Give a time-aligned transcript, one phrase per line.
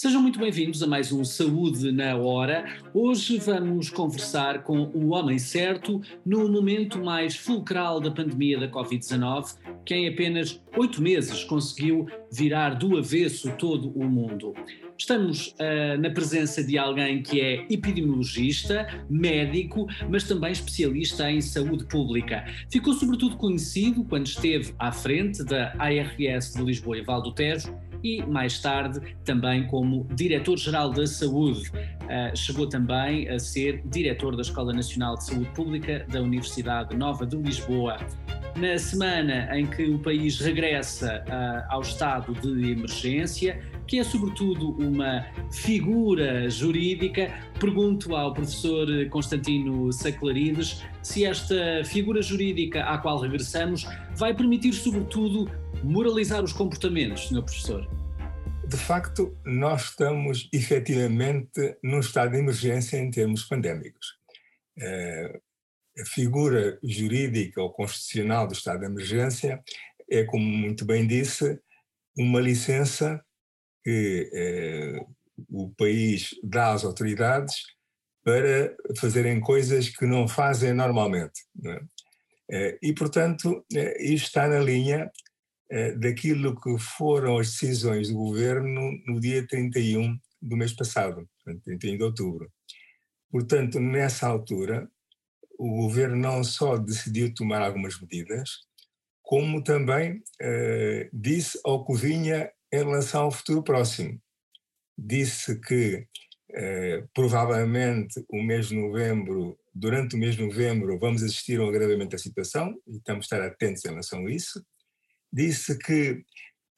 [0.00, 2.64] Sejam muito bem-vindos a mais um Saúde na Hora.
[2.94, 9.58] Hoje vamos conversar com o homem certo no momento mais fulcral da pandemia da Covid-19,
[9.84, 14.54] que em apenas oito meses conseguiu virar do avesso todo o mundo.
[15.00, 21.86] Estamos uh, na presença de alguém que é epidemiologista, médico, mas também especialista em saúde
[21.86, 22.44] pública.
[22.70, 27.74] Ficou sobretudo conhecido quando esteve à frente da ARS de Lisboa e Val do Tejo
[28.04, 31.70] e mais tarde também como diretor-geral da saúde.
[31.70, 37.24] Uh, chegou também a ser diretor da Escola Nacional de Saúde Pública da Universidade Nova
[37.24, 37.96] de Lisboa.
[38.56, 44.70] Na semana em que o país regressa uh, ao estado de emergência, que é sobretudo
[44.78, 53.84] uma figura jurídica, pergunto ao professor Constantino Saclarides se esta figura jurídica à qual regressamos
[54.14, 55.50] vai permitir, sobretudo,
[55.82, 57.90] moralizar os comportamentos, senhor professor?
[58.64, 64.06] De facto, nós estamos efetivamente num estado de emergência em termos pandémicos.
[64.78, 65.40] Eh,
[65.98, 69.60] a figura jurídica ou constitucional do estado de emergência
[70.08, 71.58] é, como muito bem disse,
[72.16, 73.20] uma licença
[73.82, 75.06] que eh,
[75.48, 77.56] o país dá às autoridades
[78.22, 81.40] para fazerem coisas que não fazem normalmente.
[81.54, 81.80] Não é?
[82.50, 85.10] eh, e, portanto, eh, isto está na linha
[85.70, 91.28] eh, daquilo que foram as decisões do governo no dia 31 do mês passado,
[91.64, 92.50] 31 de outubro.
[93.30, 94.90] Portanto, nessa altura,
[95.56, 98.50] o governo não só decidiu tomar algumas medidas,
[99.22, 104.20] como também eh, disse ao que vinha em relação ao futuro próximo.
[104.96, 106.06] Disse que
[106.52, 111.68] eh, provavelmente o mês de novembro, durante o mês de novembro, vamos assistir a um
[111.68, 114.64] agravamento da situação e estamos a estar atentos em relação a isso
[115.32, 116.24] disse que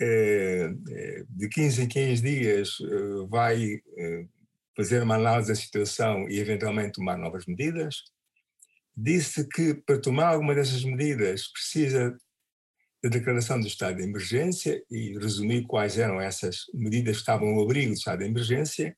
[0.00, 3.80] eh, eh, de 15 em 15 dias eh, vai
[4.76, 7.96] fazer uma análise da situação e eventualmente tomar novas medidas.
[8.96, 12.16] Disse que para tomar alguma dessas medidas precisa
[13.02, 17.62] da declaração do estado de emergência e resumir quais eram essas medidas que estavam ao
[17.62, 18.96] abrigo do estado de emergência.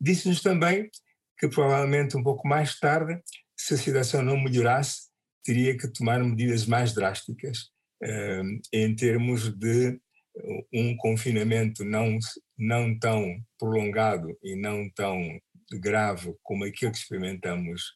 [0.00, 0.90] Disse-nos também
[1.38, 3.20] que provavelmente um pouco mais tarde,
[3.56, 5.08] se a situação não melhorasse,
[5.44, 7.70] teria que tomar medidas mais drásticas
[8.72, 9.98] em termos de
[10.72, 12.18] um confinamento não,
[12.58, 15.20] não tão prolongado e não tão
[15.80, 17.92] grave como aquele que experimentamos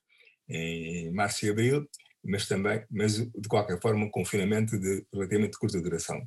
[0.48, 1.87] em março e abril,
[2.24, 6.20] mas também, mas de qualquer forma, um confinamento de relativamente curta duração.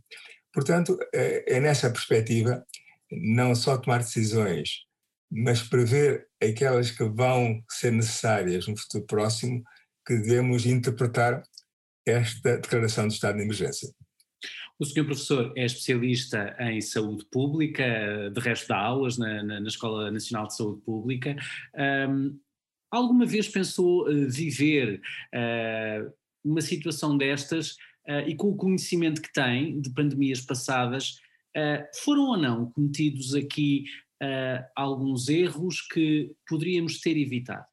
[0.53, 2.66] Portanto, é, é nessa perspectiva
[3.12, 4.85] não só tomar decisões,
[5.31, 9.63] mas prever aquelas que vão ser necessárias no futuro próximo,
[10.06, 11.44] que devemos interpretar
[12.06, 13.90] esta declaração de estado de emergência.
[14.80, 19.68] O senhor professor é especialista em saúde pública, de resto dá aulas na, na, na
[19.68, 21.35] Escola Nacional de Saúde Pública.
[22.09, 22.40] Um,
[22.91, 25.02] alguma vez pensou uh, viver
[25.34, 26.13] uh,
[26.44, 27.72] uma situação destas
[28.07, 31.19] uh, e com o conhecimento que tem de pandemias passadas,
[32.06, 33.84] foram ou não cometidos aqui
[34.74, 37.66] alguns erros que poderíamos ter evitado?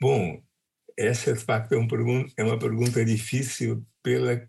[0.00, 0.42] Bom,
[0.98, 1.86] essa de facto é, um
[2.36, 4.44] é uma pergunta difícil pela,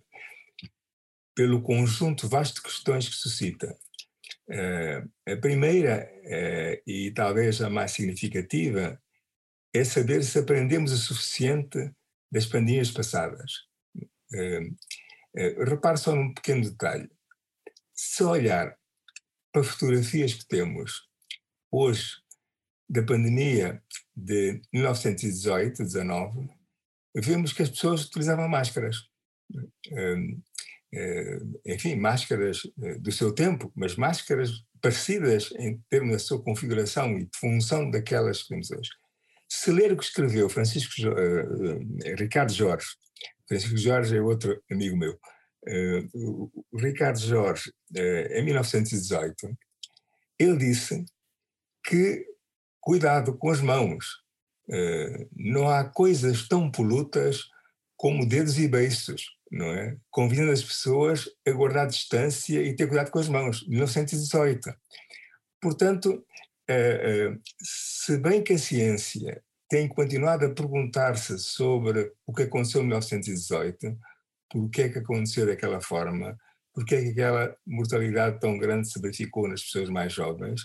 [1.36, 3.78] pelo conjunto vasto de questões que suscita.
[4.50, 9.00] Uh, a primeira, uh, e talvez a mais significativa,
[9.74, 11.92] é saber se aprendemos o suficiente
[12.32, 13.52] das pandemias passadas.
[14.34, 14.76] Uh,
[15.66, 17.10] repare só num pequeno detalhe.
[17.94, 18.76] Se olhar
[19.52, 21.08] para fotografias que temos
[21.72, 22.18] hoje
[22.90, 23.84] da pandemia
[24.16, 26.50] de 1918, 19,
[27.16, 29.08] vemos que as pessoas utilizavam máscaras.
[29.54, 30.26] Hum, eh,
[31.66, 37.30] enfim, máscaras eh, do seu tempo, mas máscaras parecidas em termos da sua configuração e
[37.36, 38.90] função daquelas que temos hoje.
[39.48, 42.88] Se ler o que escreveu Francisco uh, Ricardo Jorge,
[43.48, 47.72] Francisco Jorge é outro amigo meu, uh, o Ricardo Jorge,
[48.32, 49.58] em 1918,
[50.40, 51.04] ele disse
[51.84, 52.26] que
[52.80, 54.06] cuidado com as mãos.
[55.36, 57.50] Não há coisas tão polutas
[58.00, 59.98] como dedos e beiços, não é?
[60.10, 63.68] Convidando as pessoas a guardar distância e ter cuidado com as mãos.
[63.68, 64.74] 1918.
[65.62, 72.44] Portanto, uh, uh, se bem que a ciência tem continuado a perguntar-se sobre o que
[72.44, 74.00] aconteceu em 1918,
[74.50, 76.38] por que é que aconteceu daquela forma,
[76.74, 80.62] por que é que aquela mortalidade tão grande se verificou nas pessoas mais jovens,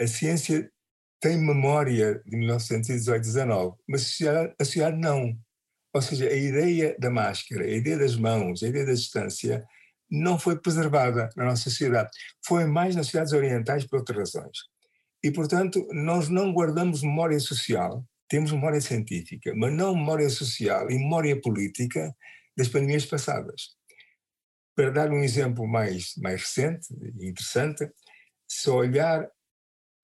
[0.00, 0.68] a ciência
[1.20, 4.18] tem memória de 1918-19, mas
[4.58, 5.38] a sociedade não.
[5.96, 9.64] Ou seja, a ideia da máscara, a ideia das mãos, a ideia da distância
[10.10, 12.10] não foi preservada na nossa sociedade.
[12.44, 14.58] Foi mais nas sociedades orientais por outras razões.
[15.24, 20.98] E, portanto, nós não guardamos memória social, temos memória científica, mas não memória social e
[20.98, 22.14] memória política
[22.54, 23.70] das pandemias passadas.
[24.74, 27.90] Para dar um exemplo mais, mais recente e interessante,
[28.46, 29.26] se olhar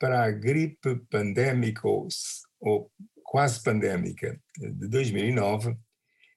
[0.00, 2.08] para a gripe pandémica ou,
[2.60, 2.90] ou
[3.32, 5.74] quase pandémica de 2009,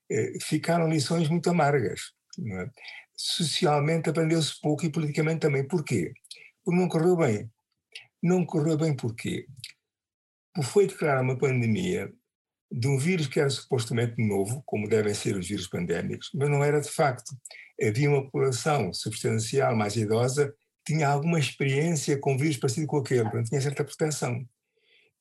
[0.10, 2.14] eh, ficaram lições muito amargas.
[2.40, 2.70] É?
[3.14, 5.68] Socialmente aprendeu-se pouco e politicamente também.
[5.68, 6.14] Porquê?
[6.64, 7.52] Porque não correu bem.
[8.24, 9.46] Não correu bem porquê?
[10.54, 12.10] Porque foi declarada uma pandemia
[12.72, 16.64] de um vírus que era supostamente novo, como devem ser os vírus pandémicos, mas não
[16.64, 17.36] era de facto.
[17.86, 20.56] Havia uma população substancial mais idosa
[20.88, 24.48] tinha alguma experiência com vírus parecido com aquele, portanto, tinha certa proteção.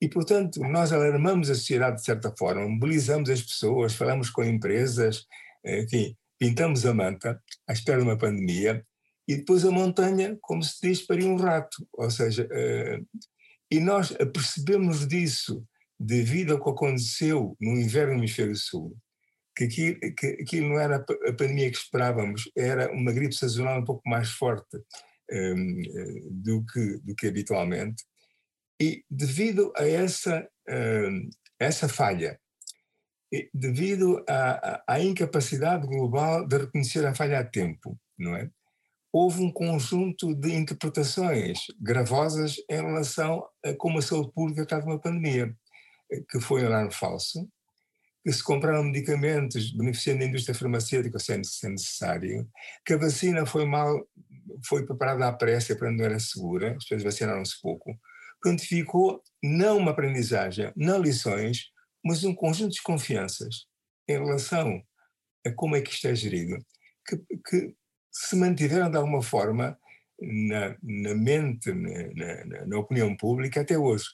[0.04, 5.24] E, portanto, nós alarmamos a sociedade de certa forma, mobilizamos as pessoas, falamos com empresas,
[5.64, 8.84] enfim, pintamos a manta à espera de uma pandemia
[9.26, 11.88] e depois a montanha, como se diz, paria um rato.
[11.94, 13.22] Ou seja, uh,
[13.70, 15.66] e nós percebemos disso
[15.98, 18.94] devido ao que aconteceu no inverno no hemisfério sul,
[19.56, 23.84] que aquilo, que aquilo não era a pandemia que esperávamos, era uma gripe sazonal um
[23.84, 24.76] pouco mais forte
[25.32, 25.82] um,
[26.30, 28.04] do, que, do que habitualmente.
[28.84, 32.38] E devido a essa, um, essa falha,
[33.54, 38.50] devido à, incapacidade global de reconhecer a falha a tempo, não é?
[39.10, 45.00] Houve um conjunto de interpretações gravosas em relação a como a saúde pública estava uma
[45.00, 45.56] pandemia,
[46.30, 47.48] que foi um alarme falso,
[48.22, 52.46] que se compraram medicamentos beneficiando a indústria farmacêutica sem ser necessário,
[52.84, 54.06] que a vacina foi mal
[54.66, 57.98] foi preparada à pressa para não era segura, as pessoas vacinaram-se pouco.
[58.44, 61.70] Portanto, ficou não uma aprendizagem, não lições,
[62.04, 63.64] mas um conjunto de desconfianças
[64.06, 64.82] em relação
[65.46, 66.58] a como é que isto é gerido,
[67.08, 67.16] que,
[67.48, 67.74] que
[68.12, 69.78] se mantiveram de alguma forma
[70.20, 74.04] na, na mente, na, na, na, opinião pública até hoje.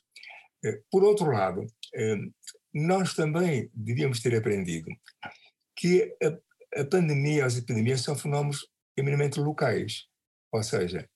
[0.65, 2.19] Eh, por outro lado, eh,
[2.73, 4.89] nós também devíamos ter aprendido
[5.75, 8.65] que a, a pandemia, as epidemias são fenómenos
[8.97, 10.07] eminentemente locais.
[10.53, 11.09] Ou seja,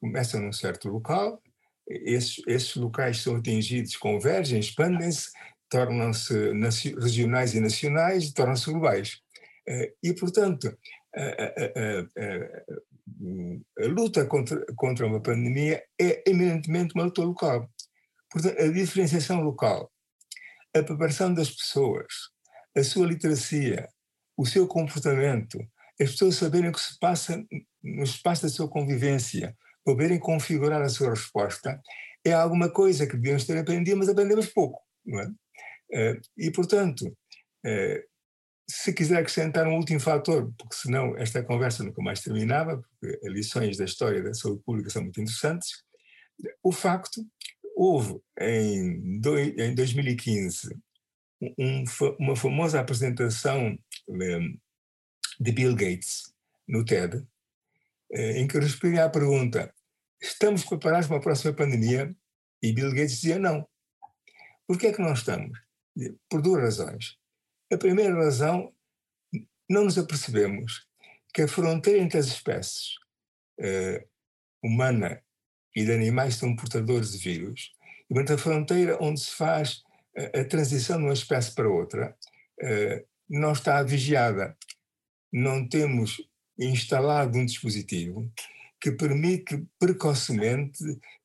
[0.00, 1.42] começam num certo local,
[1.88, 5.30] esses, esses locais são atingidos, convergem, expandem-se,
[5.68, 9.20] tornam-se regionais e nacionais, tornam-se globais.
[9.66, 10.76] Eh, e, portanto,
[11.14, 11.46] a, a,
[13.80, 17.70] a, a, luta contra, contra uma pandemia é eminentemente uma luta local.
[18.30, 19.90] Portanto, a diferenciação local,
[20.74, 22.06] a preparação das pessoas,
[22.76, 23.88] a sua literacia,
[24.36, 25.58] o seu comportamento,
[26.00, 27.44] as pessoas saberem o que se passa
[27.82, 29.56] no espaço da sua convivência,
[29.88, 31.80] poderem configurar a sua resposta,
[32.22, 34.82] é alguma coisa que devíamos ter aprendido, mas aprendemos pouco.
[35.08, 35.28] É?
[35.92, 37.10] Eh, e, portanto,
[37.64, 38.04] eh,
[38.70, 43.32] se quiser acrescentar um último fator, porque senão esta conversa nunca mais terminava, porque as
[43.32, 45.82] lições da história da saúde pública são muito interessantes,
[46.62, 47.24] o facto,
[47.74, 49.20] houve em,
[49.58, 50.76] em 2015
[51.58, 51.84] um,
[52.18, 53.78] uma famosa apresentação
[54.10, 54.40] eh,
[55.40, 56.34] de Bill Gates
[56.68, 57.26] no TED,
[58.10, 59.72] em que respondia à pergunta:
[60.20, 62.14] estamos preparados para a próxima pandemia?
[62.62, 63.66] E Bill Gates dizia não.
[64.66, 65.58] Por que é que não estamos?
[66.28, 67.16] Por duas razões.
[67.72, 68.72] A primeira razão,
[69.68, 70.86] não nos apercebemos
[71.32, 72.94] que a fronteira entre as espécies
[73.60, 74.08] uh,
[74.62, 75.22] humana
[75.76, 77.72] e de animais que são portadores de vírus,
[78.10, 79.82] e a fronteira onde se faz
[80.16, 82.16] a, a transição de uma espécie para outra,
[82.62, 84.56] uh, não está vigiada
[85.32, 86.16] não temos
[86.58, 88.30] instalado um dispositivo
[88.80, 90.78] que permite precocemente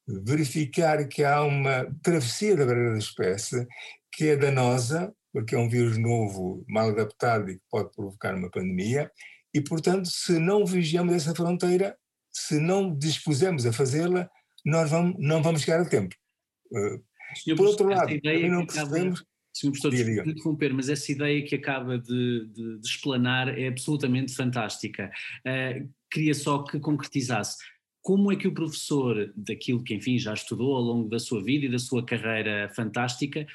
[0.08, 3.68] verificar que há uma travessia da barreira da espécie
[4.12, 8.50] que é danosa, porque é um vírus novo, mal adaptado e que pode provocar uma
[8.50, 9.12] pandemia,
[9.54, 11.98] e, portanto, se não vigiamos essa fronteira,
[12.32, 14.30] se não dispusermos a fazê-la,
[14.66, 16.16] nós vamos, não vamos chegar a tempo.
[17.36, 19.70] Senhor, Por outro lado, também não percebemos Sr.
[19.70, 25.12] Professor, desculpe interromper, mas essa ideia que acaba de, de, de explanar é absolutamente fantástica.
[25.46, 27.58] Uh, queria só que concretizasse.
[28.01, 31.65] Como é que o professor, daquilo que, enfim, já estudou ao longo da sua vida
[31.65, 33.48] e da sua carreira fantástica,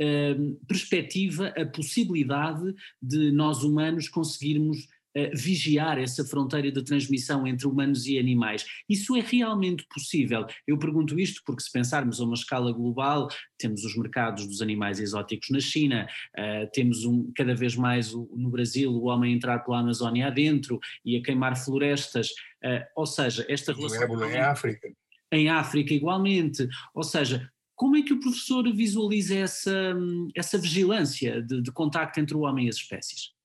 [0.00, 4.88] uh, perspectiva a possibilidade de nós humanos conseguirmos
[5.34, 8.64] vigiar essa fronteira de transmissão entre humanos e animais.
[8.88, 10.46] Isso é realmente possível?
[10.66, 15.00] Eu pergunto isto porque, se pensarmos a uma escala global, temos os mercados dos animais
[15.00, 16.06] exóticos na China,
[16.38, 20.78] uh, temos um, cada vez mais o, no Brasil o homem entrar pela Amazónia adentro
[21.04, 22.28] e a queimar florestas,
[22.64, 24.30] uh, ou seja, esta relação.
[24.30, 24.92] Em África.
[25.32, 26.68] Em África, igualmente.
[26.94, 29.94] Ou seja, como é que o professor visualiza essa,
[30.34, 33.35] essa vigilância de, de contacto entre o homem e as espécies?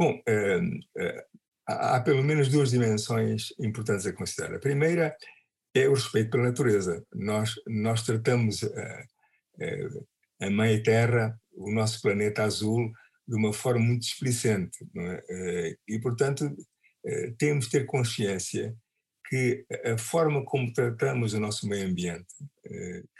[0.00, 1.22] Bom, uh, uh,
[1.66, 4.56] há, pelo menos duas dimensões importantes a considerar.
[4.56, 5.14] A primeira
[5.74, 7.04] é o respeito pela natureza.
[7.12, 12.90] Nós, nós tratamos a, a Mãe Terra, o nosso planeta azul,
[13.28, 14.78] de uma forma muito displicente.
[14.96, 15.76] É?
[15.86, 16.50] E, portanto,
[17.36, 18.74] temos de ter consciência
[19.28, 22.34] que a forma como tratamos o nosso meio ambiente,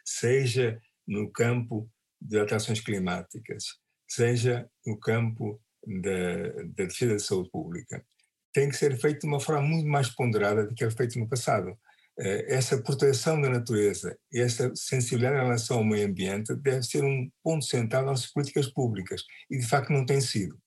[0.03, 3.65] seja no campo de alterações climáticas,
[4.09, 8.05] seja no campo da, da defesa da saúde pública,
[8.53, 11.29] tem que ser feito de uma forma muito mais ponderada do que era feito no
[11.29, 11.79] passado.
[12.19, 17.31] Eh, essa proteção da natureza, essa sensibilidade em relação ao meio ambiente deve ser um
[17.43, 20.59] ponto central nas políticas públicas e de facto não tem sido.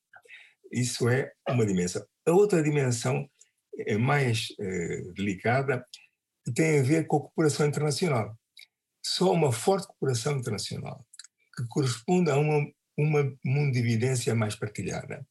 [0.72, 2.04] Isso é uma dimensão.
[2.26, 3.28] A outra dimensão
[3.78, 5.84] é mais eh, delicada,
[6.44, 8.36] que tem a ver com a cooperação internacional.
[9.04, 11.06] Só uma forte cooperação internacional,
[11.56, 15.26] que corresponde a uma, uma mundividência mais partilhada,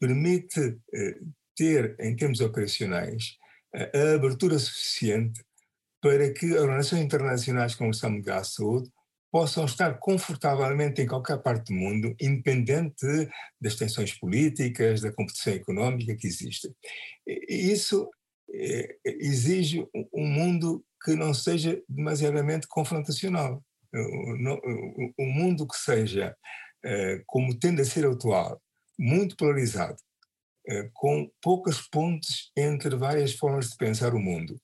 [0.00, 1.18] permite eh,
[1.56, 3.36] ter, em termos operacionais,
[3.94, 5.44] a abertura suficiente
[6.00, 8.90] para que organizações internacionais como o Mundial de Saúde
[9.30, 13.28] possam estar confortavelmente em qualquer parte do mundo, independente
[13.60, 16.72] das tensões políticas, da competição económica que existe.
[17.26, 18.08] Isso
[18.50, 23.62] é, exige um mundo que não seja demasiadamente confrontacional.
[23.94, 26.34] Um mundo que seja,
[27.26, 28.60] como tende a ser atual,
[28.98, 29.96] muito polarizado,
[30.68, 34.60] é, com poucas pontes entre várias formas de pensar o mundo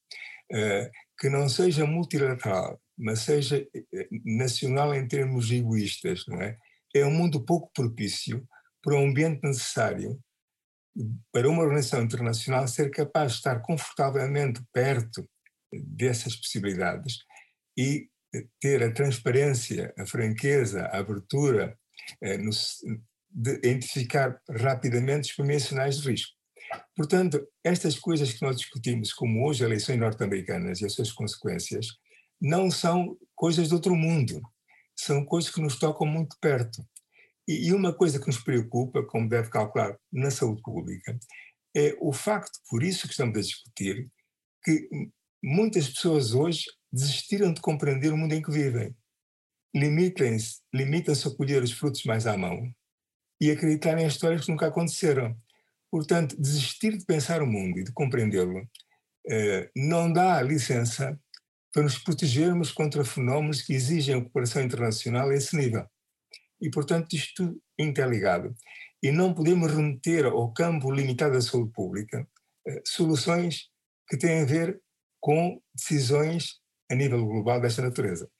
[1.22, 6.58] que não seja multilateral, mas seja eh, nacional em termos egoístas, não é?
[6.92, 8.44] É um mundo pouco propício
[8.82, 10.20] para um ambiente necessário
[11.32, 15.26] para uma organização internacional ser capaz de estar confortavelmente perto
[15.72, 17.18] dessas possibilidades
[17.78, 21.78] e eh, ter a transparência, a franqueza, a abertura,
[22.22, 22.38] eh,
[23.30, 26.32] de identificar rapidamente os primeiros sinais de risco.
[26.96, 31.86] Portanto, estas coisas que nós discutimos, como hoje eleições norte-americanas e as suas consequências,
[32.40, 34.40] não são coisas de outro mundo,
[34.96, 36.84] são coisas que nos tocam muito perto.
[37.46, 41.18] E uma coisa que nos preocupa, como deve calcular, na saúde pública,
[41.74, 44.08] é o facto, por isso que estamos a discutir,
[44.62, 44.88] que
[45.42, 48.94] muitas pessoas hoje desistiram de compreender o mundo em que vivem.
[49.74, 52.72] Limitam-se limitam a colher os frutos mais à mão
[53.40, 55.36] e acreditar em histórias que nunca aconteceram.
[55.90, 58.68] Portanto, desistir de pensar o mundo e de compreendê-lo
[59.28, 61.18] eh, não dá licença
[61.72, 65.86] para nos protegermos contra fenómenos que exigem a cooperação internacional a esse nível.
[66.60, 68.54] E, portanto, isto interligado.
[69.02, 72.28] E não podemos remeter ao campo limitado da saúde pública
[72.66, 73.70] eh, soluções
[74.08, 74.80] que têm a ver
[75.20, 76.60] com decisões
[76.90, 78.30] a nível global desta natureza.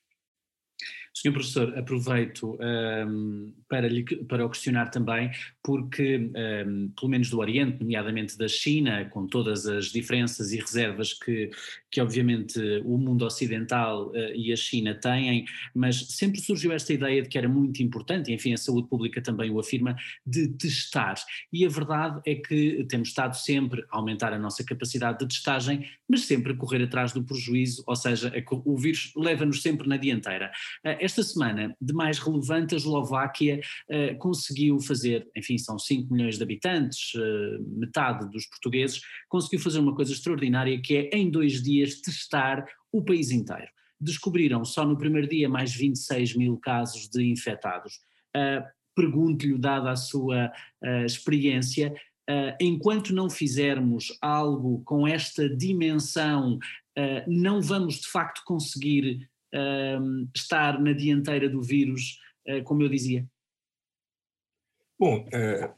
[1.14, 5.30] Senhor Professor, aproveito um, para, lhe, para o questionar também,
[5.62, 6.30] porque,
[6.66, 11.50] um, pelo menos do Oriente, nomeadamente da China, com todas as diferenças e reservas que,
[11.90, 17.22] que obviamente o mundo ocidental uh, e a China têm, mas sempre surgiu esta ideia
[17.22, 19.94] de que era muito importante, e enfim a saúde pública também o afirma,
[20.26, 21.16] de testar.
[21.52, 25.86] E a verdade é que temos estado sempre a aumentar a nossa capacidade de testagem,
[26.08, 28.32] mas sempre a correr atrás do prejuízo, ou seja,
[28.64, 30.50] o vírus leva-nos sempre na dianteira.
[30.84, 36.36] Uh, esta semana, de mais relevante, a Eslováquia uh, conseguiu fazer, enfim, são 5 milhões
[36.36, 41.60] de habitantes, uh, metade dos portugueses, conseguiu fazer uma coisa extraordinária que é, em dois
[41.60, 43.66] dias, testar o país inteiro.
[44.00, 47.94] Descobriram só no primeiro dia mais 26 mil casos de infectados.
[48.36, 50.52] Uh, Pergunto-lhe, dada a sua
[51.06, 51.94] experiência,
[52.60, 56.58] enquanto não fizermos algo com esta dimensão,
[57.26, 62.18] não vamos de facto conseguir uh, estar na dianteira do vírus,
[62.48, 63.26] uh, como eu dizia?
[64.98, 65.74] Bom, uh,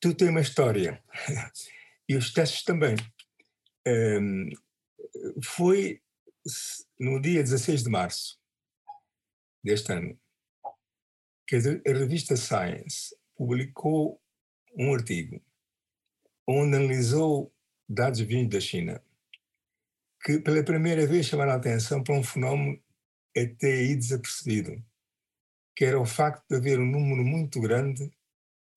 [0.00, 1.02] tu tens uma história
[2.08, 2.96] e os testes também.
[3.86, 4.50] Um,
[5.42, 6.00] foi
[6.98, 8.38] no dia 16 de março
[9.62, 10.18] deste ano
[11.46, 14.20] que a revista Science publicou
[14.76, 15.42] um artigo
[16.46, 17.52] onde analisou
[17.88, 19.02] dados vindos da China
[20.22, 22.80] que pela primeira vez chamaram a atenção para um fenómeno
[23.42, 24.82] até aí desapercebido,
[25.76, 28.10] que era o facto de haver um número muito grande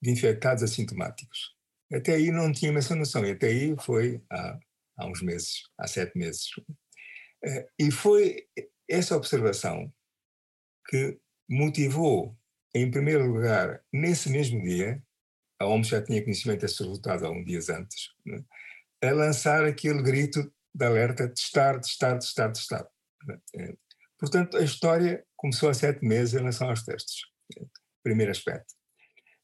[0.01, 1.55] de infectados assintomáticos.
[1.91, 4.59] Até aí não tinha essa noção, e até aí foi há,
[4.97, 6.47] há uns meses, há sete meses.
[7.43, 8.47] Eh, e foi
[8.89, 9.91] essa observação
[10.87, 12.37] que motivou,
[12.73, 15.03] em primeiro lugar, nesse mesmo dia,
[15.59, 18.43] a OMS já tinha conhecimento desse resultado há uns dias antes, né,
[19.03, 22.87] a lançar aquele grito de alerta: testar, testar, testar, testar.
[24.21, 27.21] Eh, Portanto, a história começou há sete meses em relação aos testes.
[28.03, 28.73] Primeiro aspecto.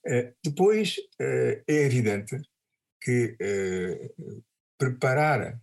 [0.06, 2.40] Eh, depois, eh, é evidente
[3.02, 4.44] que uh,
[4.78, 5.60] preparar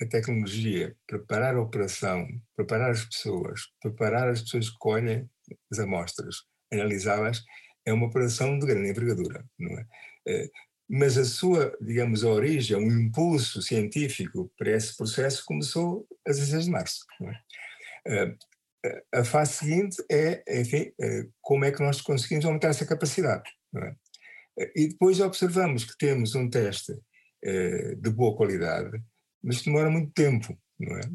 [0.00, 5.28] a tecnologia, preparar a operação, preparar as pessoas, preparar as pessoas que colhem
[5.72, 6.36] as amostras,
[6.72, 7.42] analisá-las,
[7.86, 9.86] é uma operação de grande envergadura, não é?
[10.88, 16.66] Mas a sua, digamos, a origem, o impulso científico para esse processo começou a 16
[16.66, 17.04] de março.
[18.06, 18.34] É?
[19.12, 20.92] A fase seguinte é, enfim,
[21.40, 23.50] como é que nós conseguimos aumentar essa capacidade.
[23.76, 23.94] É?
[24.76, 26.92] E depois observamos que temos um teste
[27.42, 29.02] de boa qualidade,
[29.42, 30.58] mas demora muito tempo.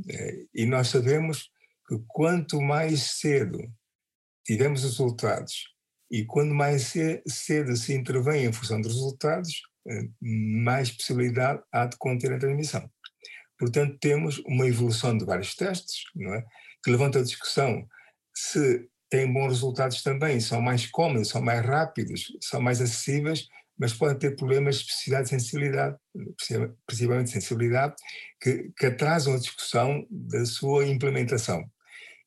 [0.10, 0.46] É?
[0.54, 1.50] E nós sabemos
[1.88, 3.60] que quanto mais cedo
[4.46, 5.64] tivermos os resultados
[6.12, 6.94] e quando mais
[7.28, 12.90] cedo se intervém em função dos resultados, eh, mais possibilidade há de conter a transmissão.
[13.58, 16.46] Portanto, temos uma evolução de vários testes, não é?
[16.90, 17.88] Que levanta a discussão
[18.34, 23.94] se têm bons resultados também, são mais cómodos, são mais rápidos, são mais acessíveis, mas
[23.94, 25.98] podem ter problemas de especificidade de sensibilidade,
[26.88, 27.96] principalmente sensibilidade,
[28.42, 31.64] que, que atrasam a discussão da sua implementação.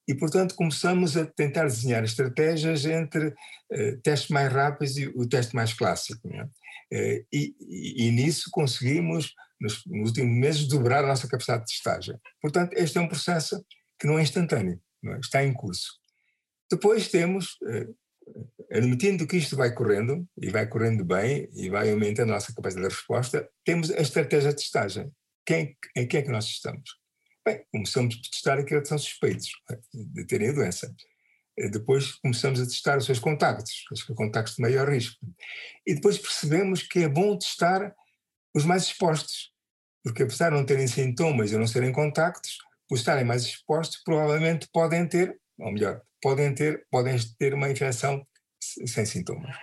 [0.06, 5.54] E, portanto, começamos a tentar desenhar estratégias entre uh, testes mais rápidos e o teste
[5.54, 6.26] mais clássico.
[6.28, 11.72] Uh, e, e, e, nisso conseguimos, nos, nos, últimos meses, dobrar a nossa capacidade de
[11.72, 12.16] testagem.
[12.40, 13.64] Portanto, este é um processo
[14.02, 15.20] que não é instantâneo, não é?
[15.20, 15.92] está em curso.
[16.68, 17.96] Depois temos, uh,
[18.72, 22.88] admitindo que isto vai correndo, e vai correndo bem, e vai aumentando a nossa capacidade
[22.88, 25.08] de resposta, temos a estratégia de testagem.
[25.46, 26.98] Quem, em quem é que nós estamos?
[27.46, 29.48] Bem, começamos a testar aqueles que são suspeitos
[29.94, 30.92] de terem a doença.
[31.56, 35.24] Eh, depois começamos a testar os seus contactos, os contactos de maior risco.
[35.86, 37.94] E depois percebemos que é bom testar
[38.52, 39.52] os mais expostos,
[40.02, 42.58] porque apesar de não terem sintomas e não serem contactos,
[42.92, 48.22] por estarem mais expostos, provavelmente podem ter, ou melhor, podem ter, podem ter uma infecção
[48.60, 49.56] sem sintomas.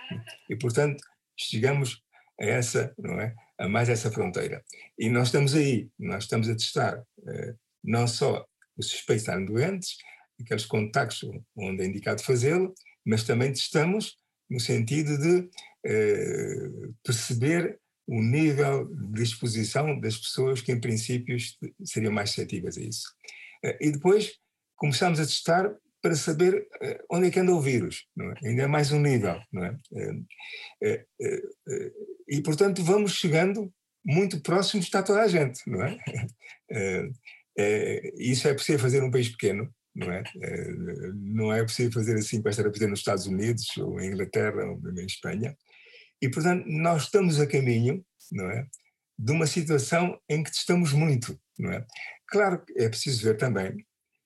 [0.48, 1.00] E, portanto,
[1.38, 2.02] chegamos
[2.40, 3.32] a essa, não é?
[3.56, 4.64] A mais essa fronteira.
[4.98, 8.44] E nós estamos aí, nós estamos a testar eh, não só
[8.76, 9.98] os suspeitos estarem doentes,
[10.40, 11.22] aqueles contactos
[11.54, 12.74] onde é indicado fazê-lo,
[13.06, 14.16] mas também testamos
[14.50, 15.48] no sentido de
[15.86, 16.68] eh,
[17.04, 17.78] perceber
[18.10, 21.36] o nível de exposição das pessoas que, em princípio,
[21.84, 23.14] seriam mais suscetíveis a isso.
[23.62, 24.32] Eh, e depois
[24.74, 28.48] começamos a testar para saber eh, onde é que anda o vírus, é?
[28.48, 29.40] ainda é mais um nível.
[29.52, 29.76] Não é?
[30.82, 31.04] Eh,
[32.28, 33.72] e, portanto, vamos chegando
[34.04, 35.60] muito próximo de estar toda a gente.
[35.70, 35.96] Não é?
[38.18, 40.24] Isso é possível fazer num país pequeno, não é?
[41.14, 44.64] Não é possível fazer assim para estar a fazer nos Estados Unidos, ou em Inglaterra,
[44.64, 45.56] ou em Espanha.
[46.20, 48.66] E, portanto, nós estamos a caminho, não é?
[49.18, 51.86] De uma situação em que estamos muito, não é?
[52.26, 53.84] Claro que é preciso ver também,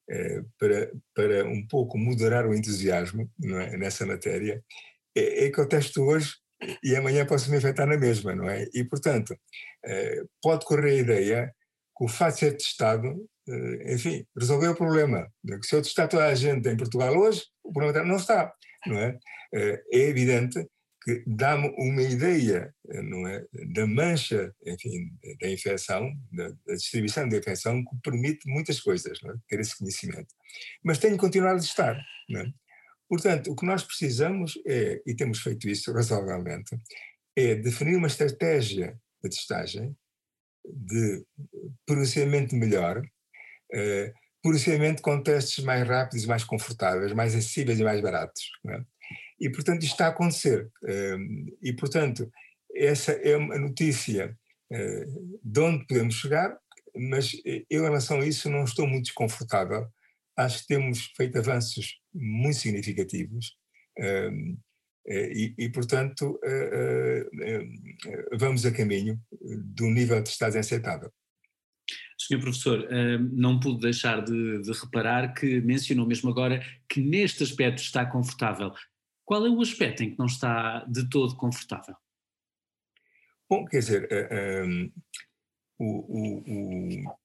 [0.09, 3.77] é, para, para um pouco moderar o entusiasmo é?
[3.77, 4.63] nessa matéria,
[5.17, 6.35] é, é, que eu testo hoje
[6.83, 8.67] e amanhã posso me afetar na mesma, não é?
[8.75, 9.37] E, portanto,
[9.85, 11.55] é, pode correr a ideia
[11.97, 15.29] que o facto de ser testado, eh, enfim, resolveu o problema.
[15.63, 18.53] Se eu testar toda a gente em Portugal hoje, o problema não está,
[18.87, 19.17] não é?
[19.55, 20.67] Eh, é evidente
[21.05, 27.29] que dá-me uma ideia, eh, não é, da mancha, enfim, da infecção, da, da distribuição
[27.29, 29.35] da infecção, que permite muitas coisas, não é?
[29.47, 30.35] ter esse conhecimento.
[30.83, 32.51] Mas tenho que continuar a testar, não é?
[33.09, 36.77] Portanto, o que nós precisamos é, e temos feito isso razoavelmente,
[37.37, 39.95] é definir uma estratégia de testagem
[40.65, 41.25] de
[41.87, 44.13] processamento melhor, uh,
[44.43, 48.43] processamento com testes mais rápidos mais confortáveis, mais acessíveis e mais baratos.
[48.69, 48.81] É?
[49.45, 50.71] E, portanto, isto está a acontecer.
[51.63, 52.31] E, portanto,
[52.75, 54.37] essa é uma notícia
[54.73, 56.59] uh, de onde podemos chegar,
[56.97, 59.87] mas eu, em relação a isso, não estou muito desconfortável.
[60.37, 63.57] Acho que temos feito avanços muito significativos.
[65.07, 71.13] Eh, e, e, portanto, eh, eh, vamos a caminho de um nível de Estado aceitável.
[72.19, 72.89] Senhor Professor,
[73.33, 78.73] não pude deixar de, de, reparar que mencionou mesmo agora que neste aspecto está confortável.
[79.25, 81.97] Qual é o aspecto em que não está de todo confortável?
[83.49, 84.09] Bom, quer dizer,
[84.67, 84.93] um,
[85.79, 87.17] o, o, o,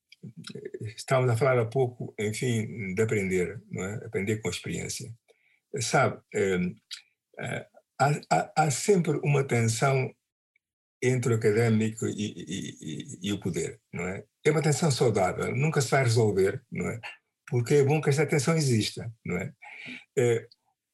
[0.82, 4.06] estávamos a falar há pouco, enfim, de aprender, não é?
[4.06, 5.14] aprender com a experiência.
[5.82, 6.76] Sabe, um,
[8.00, 10.14] há, há, há, sempre uma tensão
[11.02, 14.26] entre o académico e, e, e, e, o poder, não é?
[14.44, 17.00] É uma tensão saudável, nunca se vai resolver, não é?
[17.48, 19.54] Porque é bom que esta tensão exista, não é?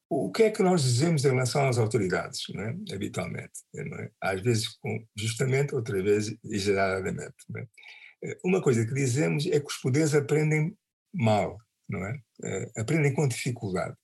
[0.08, 2.76] O que é que nós dizemos em relação às autoridades, não é?
[2.92, 3.60] habitualmente?
[3.74, 4.10] Não é?
[4.20, 4.68] Às vezes
[5.16, 7.34] justamente, outras vezes exageradamente.
[7.56, 8.30] É?
[8.30, 8.38] é?
[8.44, 10.76] Uma coisa que dizemos é que os poderes aprendem
[11.12, 12.20] mal, não é?
[12.44, 13.96] é aprendem com dificuldade.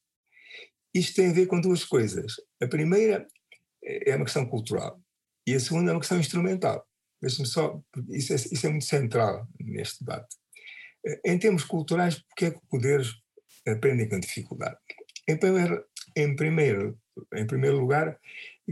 [0.92, 2.34] Isto tem a ver com duas coisas.
[2.60, 3.26] A primeira
[3.82, 5.00] é uma questão cultural
[5.46, 6.86] e a segunda é uma questão instrumental.
[7.20, 10.36] deixe-me só, isso é, isso é muito central neste debate.
[11.24, 13.12] Em termos culturais, porque é que poderes
[13.66, 14.76] aprendem com dificuldade?
[15.28, 15.84] Em primeiro,
[16.16, 16.98] em primeiro,
[17.34, 18.18] em primeiro lugar,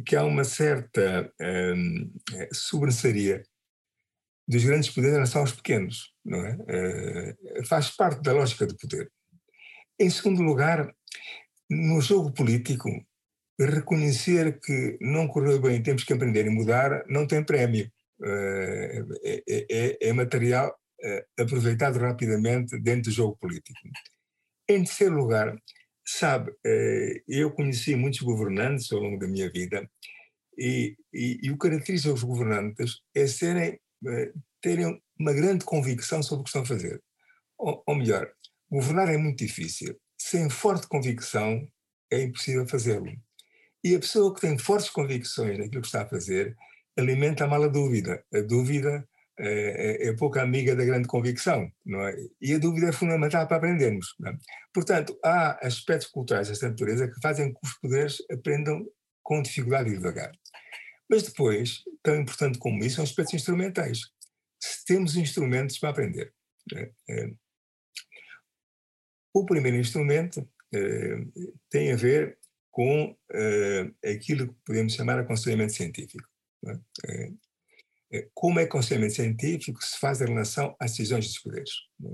[0.07, 2.12] que há uma certa hum,
[2.53, 3.42] sobressaria
[4.50, 6.57] dos grandes poderes em relação aos pequenos, não é?
[6.57, 9.11] Uh, faz parte da lógica do poder.
[9.98, 10.92] Em segundo lugar,
[11.70, 12.88] no jogo político,
[13.61, 17.90] reconhecer que não correu bem, temos que aprender e mudar, não tem prémio.
[18.20, 23.79] Uh, é, é, é, material uh, aproveitado rapidamente dentro do jogo político.
[24.68, 25.57] Em terceiro lugar,
[26.18, 26.53] sabe,
[27.29, 29.88] eu conheci muitos governantes ao longo da minha vida
[30.57, 36.40] e, e, e o caracteriza os governantes é serem eh, terem uma grande convicção sobre
[36.40, 37.03] o que estão a fazer.
[37.59, 38.31] Ou, ou melhor,
[38.70, 39.99] governar é muito difícil.
[40.18, 41.66] Sem forte convicção,
[42.11, 43.12] é impossível fazê-lo.
[43.83, 46.57] E a pessoa que tem fortes convicções naquilo que está a fazer
[46.96, 48.23] alimenta a mala dúvida.
[48.33, 49.07] A dúvida
[49.42, 52.14] é, é, é pouco amiga da grande convicção, não é?
[52.40, 54.14] E a dúvida é fundamental para aprendermos.
[54.26, 54.33] É?
[54.72, 58.87] Portanto, há aspectos culturais desta natureza que fazem que os poderes aprendam
[59.22, 60.31] com dificuldade e devagar.
[61.09, 64.00] Mas depois, tão importante como isso, são aspectos instrumentais.
[64.62, 66.33] Se temos instrumentos para aprender.
[66.72, 66.90] Né?
[67.09, 67.31] É,
[69.35, 71.24] o primeiro instrumento é,
[71.70, 72.38] tem a ver
[72.70, 76.29] com é, aquilo que podemos chamar aconselhamento científico.
[76.66, 77.31] É, é,
[78.35, 81.70] como é que o aconselhamento científico se faz em relação às decisões dos poderes?
[81.99, 82.11] Né?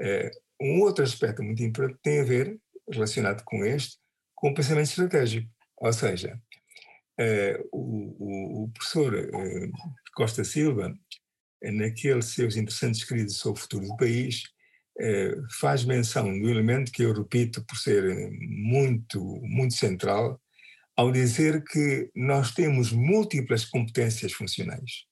[0.00, 2.58] É, um outro aspecto muito importante tem a ver,
[2.90, 3.96] relacionado com este,
[4.34, 5.48] com o pensamento estratégico.
[5.78, 6.40] Ou seja,
[7.72, 9.30] o, professor
[10.14, 10.94] Costa Silva,
[11.62, 14.44] naqueles seus interessantes escritos sobre o futuro do país,
[15.60, 20.40] faz menção do elemento que eu repito por ser muito, muito central,
[20.96, 25.04] ao dizer que nós temos múltiplas competências funcionais,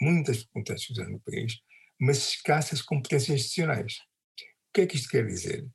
[0.00, 1.60] muitas competências funcionais no país,
[2.00, 3.94] mas escassas competências institucionais.
[4.68, 5.66] O que é que isto quer dizer?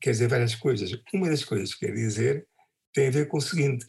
[0.00, 0.90] Quer dizer várias coisas.
[1.12, 2.46] Uma das coisas que quer dizer
[2.94, 3.84] tem a ver com o seguinte: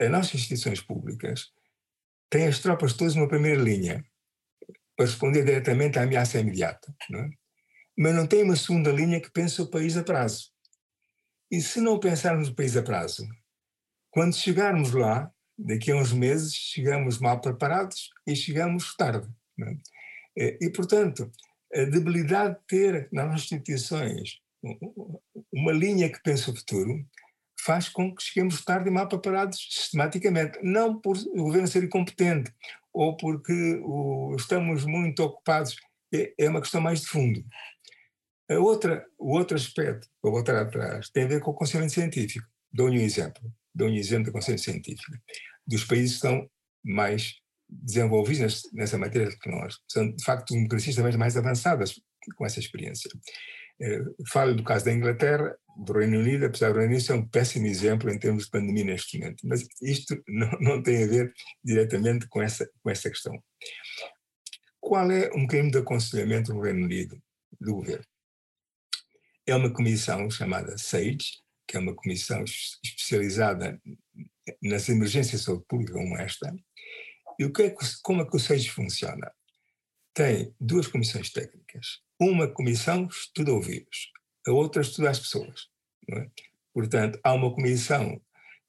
[0.00, 1.52] as nossas instituições públicas
[2.28, 4.04] têm as tropas todas numa primeira linha
[4.96, 7.30] para responder diretamente à ameaça imediata, não é?
[7.96, 10.51] mas não tem uma segunda linha que pense o país a prazo.
[11.52, 13.28] E se não pensarmos o país a prazo,
[14.10, 19.28] quando chegarmos lá, daqui a uns meses, chegamos mal preparados e chegamos tarde.
[20.38, 20.56] É?
[20.62, 21.30] E, portanto,
[21.74, 24.40] a debilidade de ter nas instituições
[25.52, 27.04] uma linha que pense o futuro
[27.60, 30.58] faz com que cheguemos tarde e mal preparados sistematicamente.
[30.62, 32.50] Não por o governo ser incompetente
[32.92, 35.76] ou porque o, estamos muito ocupados,
[36.14, 37.44] é, é, uma questão mais de fundo.
[38.50, 42.46] A outra, o outro aspecto, vou voltar atrás, tem a ver com o conhecimento científico.
[42.72, 43.42] Dou-lhe um exemplo.
[43.74, 45.12] Dou-lhe um exemplo do conhecimento científico.
[45.66, 46.50] Dos países que estão
[46.84, 47.34] mais
[47.68, 49.78] desenvolvidos nessa matéria que nós.
[49.88, 52.00] São, de facto, democracias também mais avançadas
[52.36, 53.10] com essa experiência.
[53.80, 57.26] Eh, falo do caso da Inglaterra, do Reino Unido, apesar do Reino Unido ser um
[57.26, 61.32] péssimo exemplo em termos de pandemia neste momento, mas isto não, não tem a ver
[61.64, 63.32] diretamente com essa, com essa questão.
[64.80, 67.20] Qual é um mecanismo de aconselhamento no Reino Unido
[67.60, 68.04] do governo?
[69.52, 73.78] É uma comissão chamada SAGE, que é uma comissão especializada
[74.62, 76.56] nas emergências de saúde pública como esta.
[77.38, 79.30] E o que é que, como é que o SAGE funciona?
[80.14, 82.00] Tem duas comissões técnicas.
[82.18, 84.10] Uma comissão estuda o vírus,
[84.46, 85.68] a outra estuda as pessoas.
[86.10, 86.30] É?
[86.72, 88.22] Portanto, há uma comissão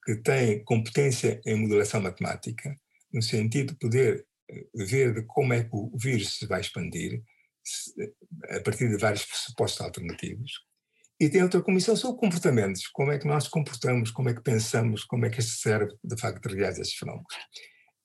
[0.03, 2.77] que tem competência em modelação matemática,
[3.13, 7.23] no sentido de poder eh, ver de como é que o vírus se vai expandir
[8.49, 10.72] a partir de vários pressupostos alternativos.
[11.23, 15.05] E tem outra comissão sobre comportamentos, como é que nós comportamos, como é que pensamos,
[15.05, 17.33] como é que este cérebro de facto reage a esses fenómenos.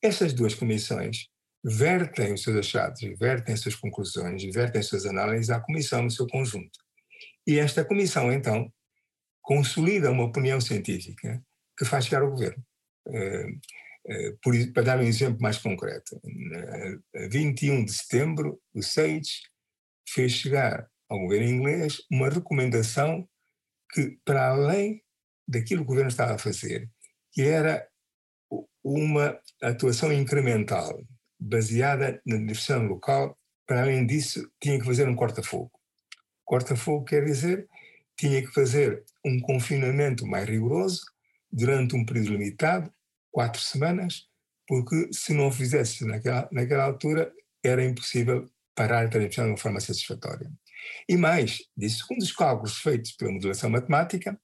[0.01, 1.27] Essas duas comissões
[1.65, 6.13] vertem os seus achados, vertem as suas conclusões, vertem as suas análises à comissão no
[6.13, 6.79] seu conjunto.
[7.45, 8.73] E esta comissão, então,
[9.43, 11.43] consolida uma opinião científica
[11.77, 12.65] que faz chegar ao governo.
[13.09, 19.43] Uh, uh, por, para dar um exemplo mais concreto, uh, 21 de setembro, o SAGE
[20.09, 23.29] fez chegar ao governo inglês uma recomendação
[23.93, 25.03] que, para além
[25.47, 26.91] daquilo que o governo estava a fazer,
[27.33, 27.89] que era
[28.85, 31.03] uma atuação incremental,
[31.39, 35.71] baseada na direção local, para além disso, tinha que fazer um corta-fogo.
[36.45, 37.69] Corta-fogo quer dizer
[38.19, 41.03] tinha que fazer um confinamento mais rigoroso
[41.51, 42.93] durante um período limitado,
[43.31, 44.27] quatro semanas,
[44.67, 49.57] porque se não o fizesse naquela, naquela altura era impossível parar a transmissão de uma
[49.57, 50.51] forma satisfatória.
[51.09, 54.41] E mais, de segundo os cálculos feitos pela modulação matemática,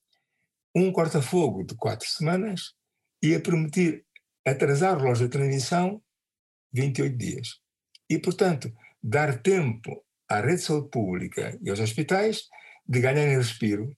[0.75, 2.75] um corta-fogo de quatro semanas
[3.23, 4.05] ia permitir
[4.45, 6.03] atrasar o relógio de transmissão
[6.73, 7.49] 28 dias.
[8.11, 12.49] E, portanto, dar tempo à rede de saúde pública e aos hospitais
[12.87, 13.97] de ganharem respiro,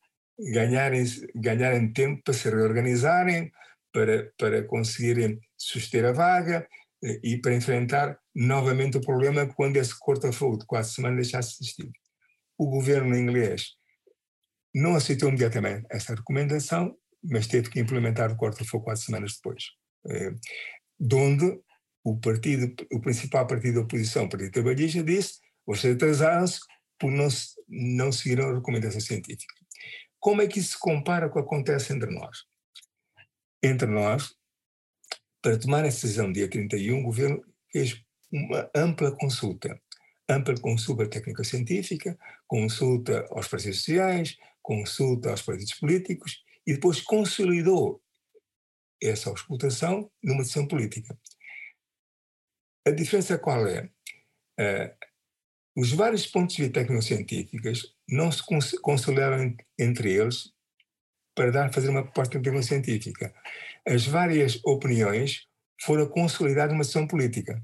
[0.52, 3.50] ganharem, ganharem tempo para se reorganizarem,
[3.92, 6.68] para, para conseguirem suster a vaga
[7.02, 11.64] eh, e para enfrentar novamente o problema quando esse corta-fogo de quatro semanas deixasse de
[11.64, 11.90] existir.
[12.58, 13.72] O governo inglês
[14.74, 19.64] não aceitou imediatamente essa recomendação, mas teve que implementar o corta-fogo quatro semanas depois.
[20.08, 20.34] Eh,
[20.98, 21.60] de onde
[22.04, 26.60] o partido, o principal partido da oposição, o Partido Trabalhista, disse vocês atrasaram-se
[26.98, 27.28] por não,
[27.68, 29.54] não seguiram a recomendação científica.
[30.20, 32.44] Como é que isso se compara com o que acontece entre nós?
[33.62, 34.34] Entre nós,
[35.42, 37.42] para tomar essa decisão dia 31, o governo
[37.72, 38.00] fez
[38.32, 39.80] uma ampla consulta.
[40.28, 48.02] Ampla consulta técnico-científica, consulta aos partidos sociais, consulta aos partidos políticos e depois consolidou
[49.00, 51.16] essa auscultação numa decisão política.
[52.86, 53.90] A diferença qual é?
[54.58, 55.06] Uh,
[55.76, 58.42] os vários pontos de vista tecnocientíficos não se
[58.80, 60.50] consolidaram entre eles
[61.34, 63.34] para dar fazer uma proposta tecnocientífica.
[63.86, 65.46] As várias opiniões
[65.82, 67.62] foram consolidadas numa decisão política.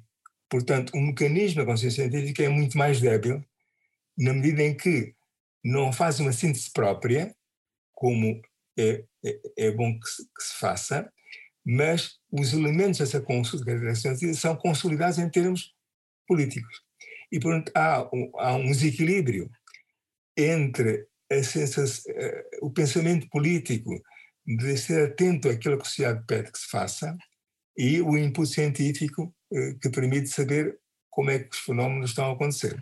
[0.53, 3.43] Portanto, o mecanismo da consciência científica é muito mais débil
[4.19, 5.15] na medida em que
[5.65, 7.35] não faz uma síntese própria,
[7.95, 8.39] como
[8.79, 11.11] é, é, é bom que se, que se, faça,
[11.65, 13.65] mas os elementos dessa consulta
[14.35, 15.75] são consolidados em termos
[16.29, 16.83] políticos.
[17.33, 19.51] E, portanto, há um, há um desequilíbrio
[20.37, 21.07] entre
[21.43, 24.03] sensação, eh, o pensamento político
[24.45, 27.17] de ser atento àquilo que a sociedade pede que se faça
[27.75, 29.35] e o input científico
[29.81, 30.79] que permite saber
[31.11, 32.79] como é que os fenómenos estão a acontecer.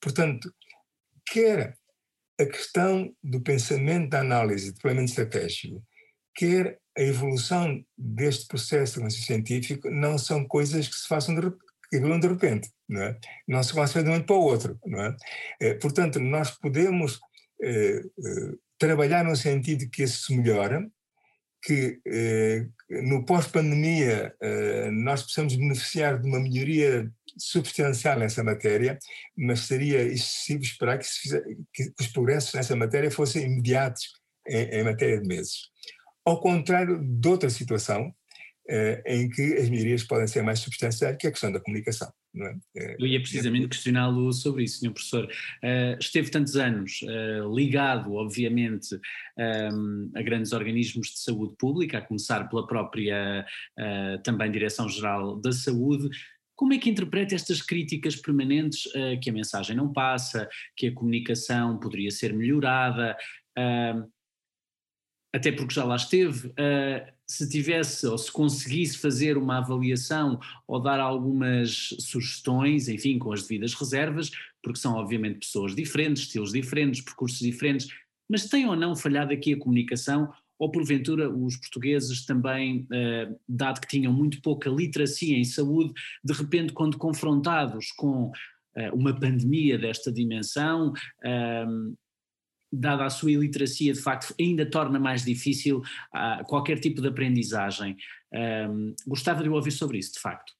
[0.00, 0.52] Portanto,
[1.26, 1.76] quer
[2.38, 5.82] a questão do pensamento da análise, do planeamento estratégico,
[6.34, 11.50] quer a evolução deste processo de científico, não são coisas que se façam de,
[11.90, 13.18] que evoluam de repente, não é?
[13.48, 15.16] Não se passa de um para o outro, não é?
[15.60, 17.20] é portanto, nós podemos
[17.62, 18.02] é,
[18.78, 20.86] trabalhar no sentido que isso se melhora,
[21.62, 22.00] que
[22.90, 24.34] no pós-pandemia
[24.92, 28.98] nós possamos beneficiar de uma melhoria substancial nessa matéria,
[29.36, 31.42] mas seria excessivo esperar que, fizer,
[31.72, 34.12] que os progressos nessa matéria fossem imediatos
[34.46, 35.70] em, em matéria de meses.
[36.24, 38.14] Ao contrário de outra situação,
[38.68, 42.10] eh, em que as melhorias podem ser mais substanciais, que é a questão da comunicação.
[42.36, 42.56] É?
[42.76, 44.92] Eh, Eu ia precisamente questioná-lo sobre isso, Sr.
[44.92, 45.24] Professor.
[45.24, 48.98] Uh, esteve tantos anos uh, ligado, obviamente,
[49.38, 53.46] um, a grandes organismos de saúde pública, a começar pela própria
[53.78, 56.08] uh, também Direção-Geral da Saúde.
[56.56, 58.84] Como é que interpreta estas críticas permanentes
[59.20, 63.16] que a mensagem não passa, que a comunicação poderia ser melhorada?
[65.34, 70.80] Até porque já lá esteve, uh, se tivesse ou se conseguisse fazer uma avaliação ou
[70.80, 74.30] dar algumas sugestões, enfim, com as devidas reservas,
[74.62, 77.88] porque são obviamente pessoas diferentes, estilos diferentes, percursos diferentes,
[78.30, 80.32] mas tem ou não falhado aqui a comunicação?
[80.56, 85.92] Ou porventura os portugueses também, uh, dado que tinham muito pouca literacia em saúde,
[86.22, 90.92] de repente, quando confrontados com uh, uma pandemia desta dimensão,
[92.74, 97.96] dada a sua iliteracia, de facto, ainda torna mais difícil uh, qualquer tipo de aprendizagem.
[98.32, 100.52] Um, gostava de ouvir sobre isso, de facto.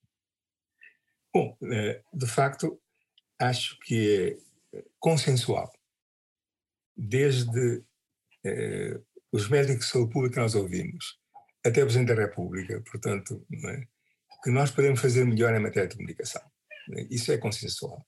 [1.34, 2.80] Bom, eh, de facto,
[3.40, 4.38] acho que
[4.72, 5.72] é consensual.
[6.96, 7.82] Desde
[8.44, 9.00] eh,
[9.32, 11.18] os médicos de saúde pública que nós ouvimos,
[11.66, 13.82] até o Presidente da República, portanto, é?
[14.44, 16.42] que nós podemos fazer melhor em matéria de comunicação.
[17.10, 18.06] Isso é consensual.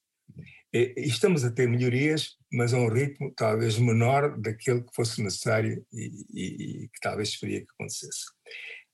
[0.73, 6.11] Estamos a ter melhorias, mas a um ritmo talvez menor daquele que fosse necessário e,
[6.33, 8.25] e, e que talvez esperia que acontecesse.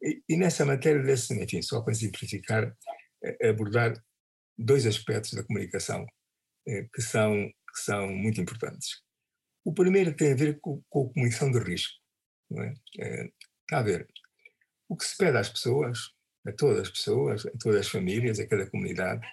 [0.02, 2.74] E, e nessa matéria, desse, enfim, só para simplificar,
[3.42, 3.94] abordar
[4.58, 6.04] dois aspectos da comunicação
[6.66, 9.00] eh, que são, que são muito importantes.
[9.64, 11.94] O primeiro tem a ver com, com a comunicação de risco.
[12.50, 12.74] Não é?
[12.98, 13.24] É,
[13.62, 14.08] está a ver,
[14.88, 16.10] o que se pede às pessoas,
[16.46, 19.26] a todas as pessoas, a todas as famílias, a cada comunidade,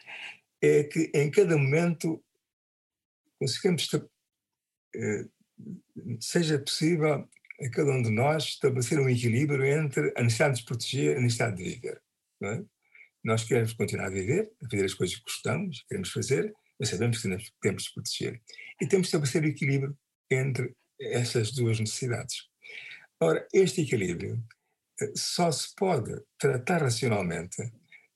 [0.62, 2.24] é que em cada momento
[3.39, 4.06] conseguimos, eh,
[6.19, 7.28] seja possível
[7.62, 11.17] a cada um de nós estabelecer um equilíbrio entre a necessidade de se proteger e
[11.17, 12.02] a necessidade de viver.
[12.43, 12.63] É?
[13.23, 17.21] Nós queremos continuar a viver, a fazer as coisas que gostamos, queremos fazer, mas sabemos
[17.21, 18.41] que temos de proteger.
[18.82, 19.97] E temos de estabelecer o equilíbrio
[20.32, 22.47] entre essas duas necessidades.
[23.19, 24.41] Ora, este equilíbrio
[25.02, 27.58] eh, só se pode tratar racionalmente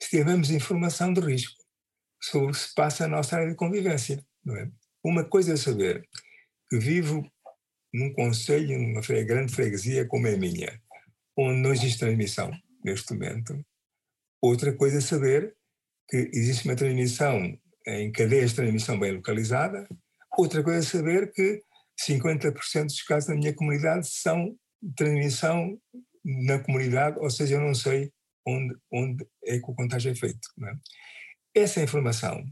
[0.01, 1.61] se tivermos informação de risco
[2.21, 4.25] sobre o que se passa na nossa área de convivência.
[4.49, 4.69] É?
[5.03, 6.07] Uma coisa é saber
[6.79, 7.29] vivo
[7.93, 10.81] num conselho, numa grande freguesia como é a minha,
[11.37, 12.51] onde não existe transmissão
[12.83, 13.63] neste momento.
[14.41, 15.55] Outra coisa é saber
[16.09, 17.57] que existe uma transmissão
[17.87, 19.87] em cadeias de transmissão bem localizada.
[20.37, 21.61] Outra coisa é saber que
[22.01, 24.57] 50% dos casos da minha comunidade são
[24.95, 25.79] transmissão
[26.23, 28.11] na comunidade, ou seja, eu não sei
[28.45, 30.47] onde, onde é que o contágio é feito.
[31.55, 31.61] É?
[31.61, 32.43] Essa informação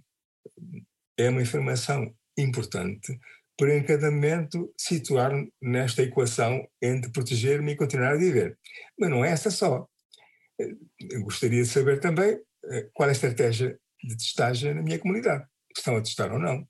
[1.17, 3.19] é uma informação importante
[3.61, 8.57] para em cada momento situar nesta equação entre proteger-me e continuar a viver.
[8.97, 9.87] Mas não é essa só.
[10.57, 15.45] Eu gostaria de saber também eh, qual é a estratégia de testagem na minha comunidade.
[15.77, 16.67] Estão a testar ou não?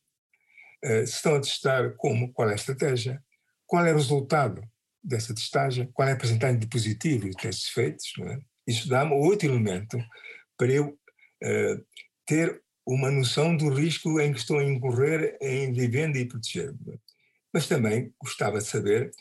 [0.84, 2.34] Eh, se estão a testar como?
[2.34, 3.24] Qual é a estratégia?
[3.66, 4.62] Qual é o resultado
[5.02, 5.90] dessa testagem?
[5.94, 8.12] Qual é a porcentagem de positivo de testes feitos?
[8.20, 8.38] É?
[8.68, 9.98] Isso dá-me outro elemento
[10.58, 11.86] para eu uh,
[12.26, 12.62] ter
[12.94, 16.74] uma noção do risco em que estou a incorrer em vivendo e proteger.
[16.74, 17.00] -me.
[17.54, 19.12] Mas também gostava de saber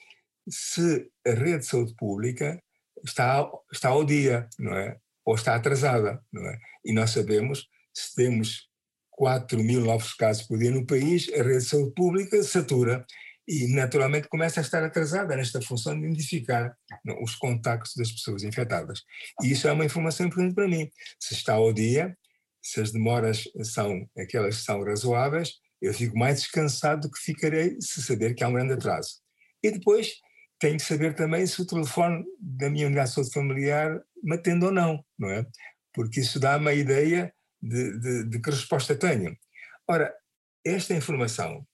[0.49, 2.63] se a rede de saúde pública
[3.05, 4.99] está, está ao dia, não é?
[5.25, 6.59] Ou está atrasada, não é?
[6.85, 8.69] E nós sabemos, se temos
[9.11, 13.05] 4 mil novos casos por dia no país, a rede de saúde pública satura
[13.47, 18.45] e naturalmente começa a estar atrasada nesta função de identificar não, os contactos das pessoas
[18.45, 19.03] infectadas.
[19.43, 20.89] E isso é uma informação importante para mim.
[21.19, 22.17] Se está ao dia,
[22.63, 27.77] se as demoras são aquelas que são razoáveis, eu fico mais descansado do que ficarei
[27.81, 29.21] se saber que há um grande atraso.
[29.63, 30.15] E depois
[30.59, 34.67] tenho que saber também se o telefone da minha unidade de saúde familiar me atende
[34.67, 35.47] ou não, não é?
[35.93, 39.37] Porque isso dá uma ideia de, de, de que resposta tenho.
[39.89, 40.15] Ora,
[40.65, 41.67] esta informação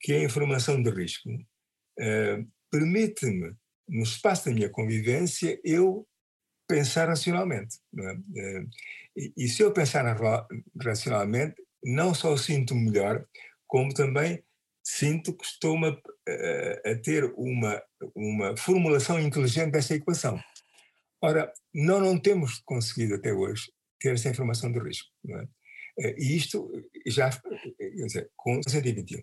[0.00, 3.54] que é a informação de risco, uh, permite-me,
[3.88, 6.06] no espaço da minha convivência, eu
[6.70, 7.78] pensar racionalmente.
[7.98, 8.12] É?
[8.12, 8.68] Uh,
[9.16, 10.04] e, e, se eu pensar
[10.80, 13.26] racionalmente, não só sinto melhor,
[13.66, 14.42] como também
[14.84, 17.82] sinto que estou a, a, ter uma,
[18.14, 20.40] uma formulação inteligente dessa equação.
[21.22, 25.08] Ora, nós não temos conseguido até hoje ter essa informação de risco.
[25.28, 25.48] É?
[26.00, 26.70] Eh, e isto
[27.06, 27.30] já,
[27.78, 29.22] dizer, com 121.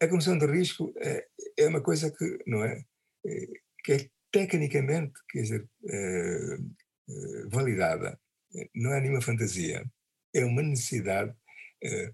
[0.00, 1.26] A comissão de risco é,
[1.58, 2.82] é uma coisa que, não é,
[3.26, 3.46] é
[3.84, 6.58] que é tecnicamente, quer dizer, é,
[7.08, 8.18] é, validada.
[8.74, 9.84] Não é nenhuma fantasia.
[10.34, 11.32] É uma necessidade
[11.84, 12.10] é, é,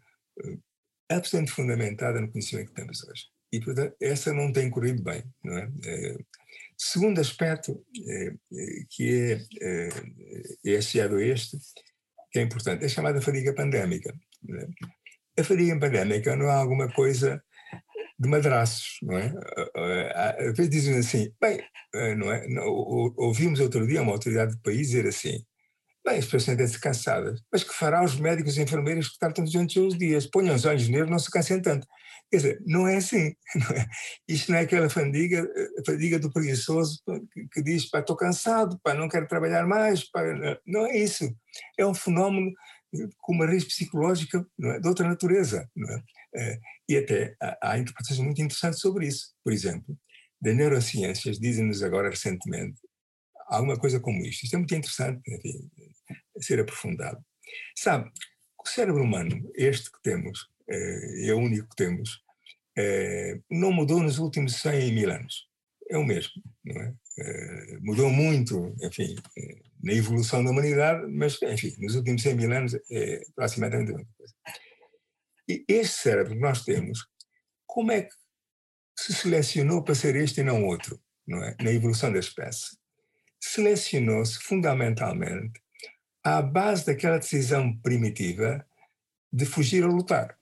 [1.09, 3.25] absolutamente fundamentada no conhecimento que temos hoje.
[3.53, 5.71] E, portanto, essa não tem corrido bem, não é?
[5.87, 6.19] é
[6.77, 8.35] segundo aspecto, é,
[8.91, 9.89] que é,
[10.67, 11.57] é associado a este,
[12.31, 14.15] que é importante, é a chamada fadiga pandémica.
[15.39, 17.43] A fadiga pandémica não é alguma coisa
[18.19, 19.33] de madraços, não é?
[20.39, 21.61] Às vezes dizem assim, bem,
[21.95, 22.45] eh, não é?
[23.17, 25.45] Ouvimos outro dia uma autoridade do país dizer assim,
[26.05, 29.79] bem, as pessoas sentem-se cansadas, mas que fará os médicos e enfermeiros que tratam durante
[29.79, 30.27] os dias?
[30.27, 31.87] Ponham os olhos neles, não se cansem tanto.
[32.31, 33.35] Quer dizer, não é assim.
[33.57, 33.87] Não é?
[34.29, 35.49] Isto não é aquela fadiga,
[35.87, 37.01] fadiga do preguiçoso
[37.33, 40.23] que, que diz, pá, estou cansado, pá, não quero trabalhar mais, pá,
[40.67, 41.25] não é isso.
[41.79, 42.53] É um fenómeno
[43.19, 44.81] com uma raiz psicológica é?
[44.81, 45.69] de outra natureza.
[46.35, 46.59] É?
[46.89, 49.35] E até há, interpretações muito interessantes sobre isso.
[49.45, 49.97] Por exemplo,
[50.41, 52.81] das neurociências dizem-nos agora recentemente
[53.49, 54.45] alguma coisa como isto.
[54.45, 55.71] Isto é muito interessante, enfim,
[56.41, 57.19] ser aprofundado.
[57.77, 58.11] Sabe,
[58.59, 62.23] o cérebro humano, este que temos, é, é o único que temos,
[62.77, 65.49] é, não mudou nos últimos 100 mil anos.
[65.91, 66.95] É o mesmo, não é?
[67.19, 69.17] é mudou muito, enfim,
[69.83, 74.13] na evolução da humanidade, mas, enfim, nos últimos 100 mil anos é aproximadamente a mesma
[74.17, 74.35] coisa.
[75.49, 77.07] E este cérebro que nós temos,
[77.67, 78.15] como é que
[78.99, 81.57] se selecionou para ser este e não outro, não é?
[81.61, 82.77] Na evolução da espécie.
[83.41, 85.61] Selecionou-se fundamentalmente
[86.25, 88.67] à base daquela decisão primitiva
[89.33, 90.37] de fugir ou lutar,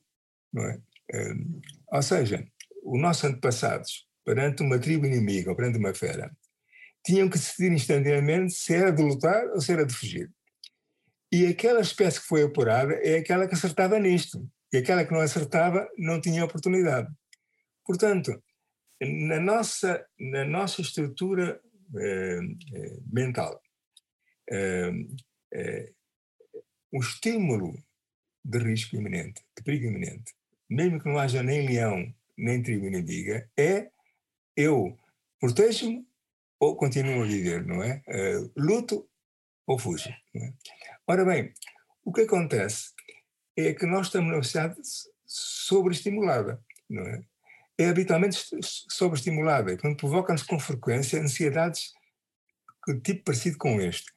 [0.52, 0.80] não é?
[1.14, 1.60] Um,
[1.92, 2.46] ou seja,
[2.82, 6.34] os nossos antepassados, perante uma tribo inimiga ou perante uma fera,
[7.04, 10.32] tinham que decidir instantaneamente se era de lutar ou se era de fugir.
[11.30, 15.20] E aquela espécie que foi apurada é aquela que acertava nisto, e aquela que não
[15.20, 17.08] acertava não tinha oportunidade.
[17.84, 18.42] Portanto,
[19.00, 21.60] na nossa, na nossa estrutura
[21.96, 22.40] eh,
[22.74, 23.60] eh mental,
[24.50, 24.90] eh,
[25.52, 25.92] eh,
[26.92, 27.74] o estímulo
[28.44, 30.34] de risco iminente, de perigo iminente,
[30.68, 33.90] mesmo que não haja nem leão, nem tribo inimiga, é
[34.56, 34.98] eu
[35.38, 36.06] protejo-me
[36.58, 38.02] ou continuo a viver, não é?
[38.08, 39.08] Uh, luto
[39.66, 40.08] ou fujo.
[40.08, 40.52] É?
[41.06, 41.52] Ora bem,
[42.04, 42.92] o que acontece
[43.56, 44.76] é que nós estamos numa sociedade
[45.26, 47.22] sobreestimulada, não é?
[47.78, 51.92] É habitualmente sobreestimulada e, portanto, provoca-nos com frequência ansiedades
[52.86, 54.10] de tipo parecido com este.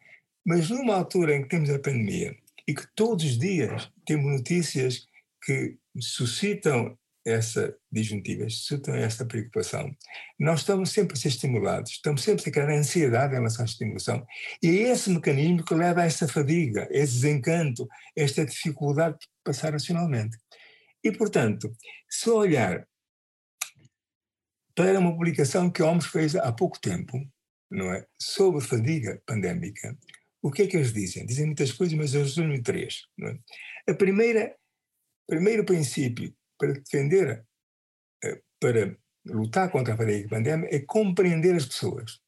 [0.46, 2.38] Mas numa altura em que temos a pandemia
[2.68, 5.08] e que todos os dias temos notícias
[5.44, 6.98] que suscitam
[7.30, 9.96] essa disjuntiva, suscitam essa preocupação,
[10.40, 14.26] nós estamos sempre a ser estimulados, estamos sempre a criar ansiedade em relação à estimulação.
[14.62, 19.74] E é esse mecanismo que leva a essa fadiga, esse desencanto, esta dificuldade de passar
[19.74, 20.38] racionalmente.
[21.04, 21.72] E, portanto,
[22.10, 22.88] se olhar
[24.76, 27.20] para uma publicação que a fez há pouco tempo,
[27.70, 28.06] não é?
[28.20, 29.98] Sobre fadiga pandémica,
[30.42, 31.26] o que é que eles dizem?
[31.26, 33.02] Dizem muitas coisas, mas eu resumo três.
[33.18, 33.40] Não é?
[33.90, 34.56] A primeira,
[35.28, 37.46] primeiro princípio para defender,
[38.24, 38.96] eh, para
[39.26, 42.20] lutar contra a fadiga pandémica é compreender as pessoas.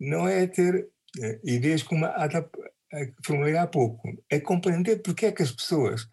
[0.00, 0.90] Não é ter
[1.22, 2.28] eh, ideias como a,
[3.24, 6.08] formulei há pouco, é compreender porque é que as pessoas,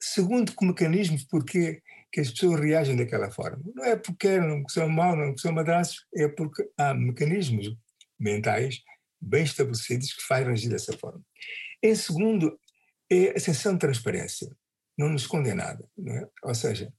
[0.00, 1.82] segundo que mecanismos, porque
[2.12, 3.62] que as pessoas reagem daquela forma.
[3.74, 7.74] Não é porque não são mal, não são madraços, é porque há mecanismos
[8.20, 8.82] mentais
[9.18, 11.24] bem estabelecidos que fazem agir dessa forma.
[11.82, 12.58] Em segundo,
[13.10, 14.54] é a sensação de transparência.
[15.02, 15.84] Não nos escondem nada.
[15.98, 16.28] Não é?
[16.44, 16.92] Ou seja,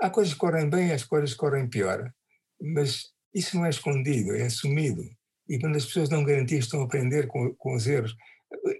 [0.00, 2.12] há coisas que correm bem, as coisas que correm pior,
[2.60, 5.02] mas isso não é escondido, é assumido.
[5.48, 8.16] E quando as pessoas dão garantias, estão a aprender com, com os erros.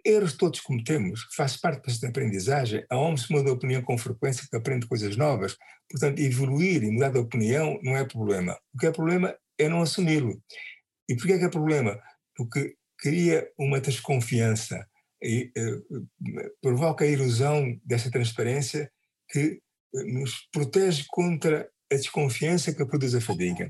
[0.04, 2.84] Erros todos cometemos, faz parte da aprendizagem.
[2.90, 5.56] A OMS muda de opinião com frequência, que aprende coisas novas.
[5.88, 8.58] Portanto, evoluir e mudar de opinião não é problema.
[8.74, 10.42] O que é problema é não assumi-lo.
[11.08, 12.00] E por é que é problema?
[12.34, 14.84] Porque cria uma desconfiança
[15.22, 16.08] e uh,
[16.60, 18.90] provoca a ilusão dessa transparência
[19.30, 19.60] que
[19.92, 23.68] nos protege contra a desconfiança que produz a fadiga.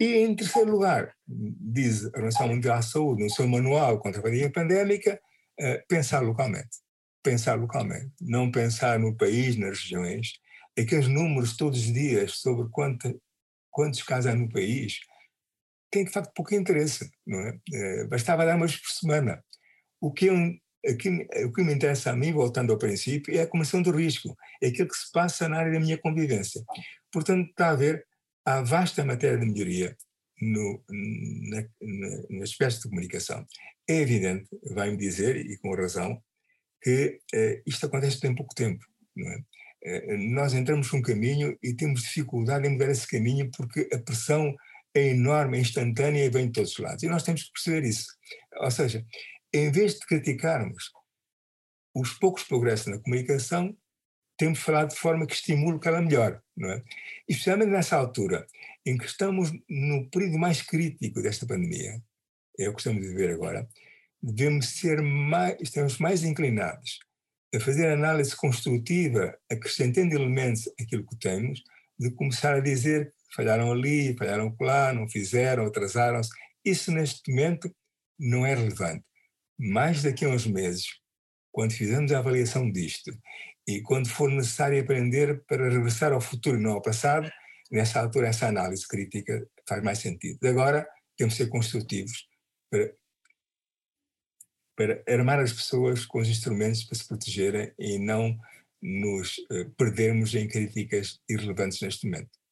[0.00, 4.22] E, em terceiro lugar, diz a Organização Mundial de Saúde, no seu manual contra a
[4.22, 5.20] fadiga pandémica,
[5.60, 6.82] uh, pensar localmente.
[7.22, 8.12] Pensar localmente.
[8.20, 10.32] Não pensar no país, nas regiões.
[10.76, 13.22] Aqueles números todos os dias sobre quanto,
[13.70, 14.98] quantos casos há no país
[15.90, 17.08] têm, de facto, pouco interesse.
[17.24, 18.04] Não é?
[18.06, 19.42] Bastava dar uma vez por semana.
[20.00, 23.42] O que, é um, aqui, o que me interessa a mim, voltando ao princípio, é
[23.42, 24.36] a comissão do risco.
[24.62, 26.62] É aquilo que se passa na área da minha convivência.
[27.10, 28.06] Portanto, está a ver
[28.44, 29.96] há vasta matéria de melhoria
[30.40, 33.46] no, na, na, na espécie de comunicação.
[33.88, 36.22] É evidente, vai-me dizer, e com razão,
[36.82, 38.84] que eh, isto acontece tem pouco tempo.
[39.18, 39.38] É?
[39.84, 44.54] Eh, nós entramos num caminho e temos dificuldade em mudar esse caminho porque a pressão
[44.94, 47.02] é enorme, é instantânea e vem de todos os lados.
[47.02, 48.06] E nós temos que perceber isso.
[48.60, 49.04] Ou seja,
[49.54, 50.90] em vez de criticarmos
[51.94, 53.76] os poucos progressos na comunicação,
[54.36, 56.82] temos falado de forma que estimule que ela melhore, não é?
[57.28, 58.46] Especialmente nessa altura,
[58.84, 62.02] em que estamos no período mais crítico desta pandemia,
[62.58, 63.68] é o que estamos a viver agora,
[64.20, 66.98] devemos ser mais, estamos mais inclinados
[67.54, 71.62] a fazer análise construtiva, acrescentando elementos àquilo que temos,
[71.96, 76.30] de começar a dizer falharam ali, falharam lá, não fizeram, atrasaram-se.
[76.64, 77.72] Isso, neste momento,
[78.18, 79.04] não é relevante.
[79.58, 80.86] Mais daqui a uns meses,
[81.52, 83.10] quando fizermos a avaliação disto
[83.66, 87.30] e quando for necessário aprender para regressar ao futuro e não ao passado,
[87.70, 90.38] nessa altura essa análise crítica faz mais sentido.
[90.46, 90.86] Agora
[91.16, 92.28] temos que ser construtivos
[92.70, 92.94] para,
[94.76, 98.36] para armar as pessoas com os instrumentos para se protegerem e não
[98.82, 102.43] nos uh, perdermos em críticas irrelevantes neste momento.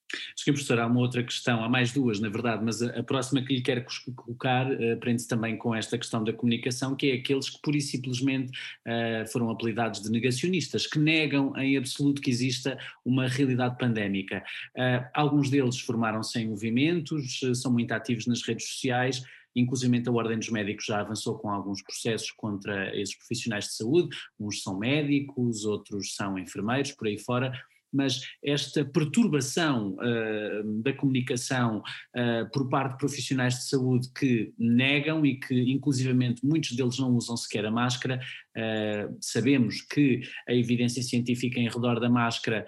[0.44, 3.42] Que, professor, há uma outra questão, há mais duas, na verdade, mas a, a próxima
[3.42, 3.84] que lhe quero
[4.16, 7.80] colocar uh, prende-se também com esta questão da comunicação, que é aqueles que pura e
[7.80, 8.50] simplesmente
[8.86, 14.42] uh, foram apelidados de negacionistas, que negam em absoluto que exista uma realidade pandémica.
[14.76, 19.22] Uh, alguns deles formaram-se em movimentos, são muito ativos nas redes sociais,
[19.54, 24.16] Inclusive a Ordem dos Médicos já avançou com alguns processos contra esses profissionais de saúde,
[24.40, 27.52] uns são médicos, outros são enfermeiros, por aí fora
[27.92, 35.26] mas esta perturbação uh, da comunicação uh, por parte de profissionais de saúde que negam
[35.26, 38.20] e que inclusivamente muitos deles não usam sequer a máscara,
[38.56, 42.66] uh, sabemos que a evidência científica em redor da máscara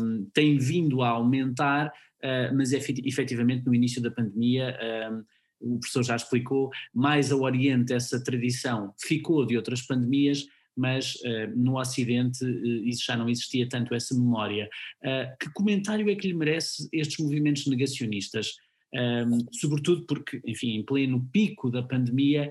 [0.00, 1.92] um, tem vindo a aumentar,
[2.54, 4.76] mas efetivamente no início da pandemia
[5.12, 5.24] um,
[5.60, 10.46] o professor já explicou, mais ao Oriente essa tradição ficou de outras pandemias,
[10.78, 14.70] mas uh, no Ocidente uh, isso já não existia tanto essa memória.
[15.02, 18.52] Uh, que comentário é que lhe merece estes movimentos negacionistas?
[18.94, 22.50] Um, ehm, sobretudo porque, enfim, em pleno pico da pandemia,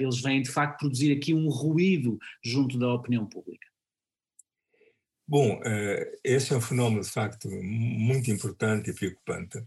[0.00, 3.64] eles vêm de facto produzir aqui um ruído junto da opinião pública.
[5.28, 5.60] Bom,
[6.24, 9.64] esse é um fenómeno de facto muito importante e preocupante.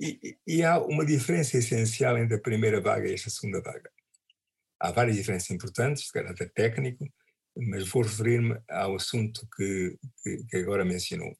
[0.00, 3.90] E, e há uma diferença essencial entre a primeira vaga e esta segunda vaga.
[4.80, 7.06] Há várias diferenças importantes, de caráter técnico,
[7.56, 11.36] mas vou referir-me ao assunto que, que, que, agora mencionou.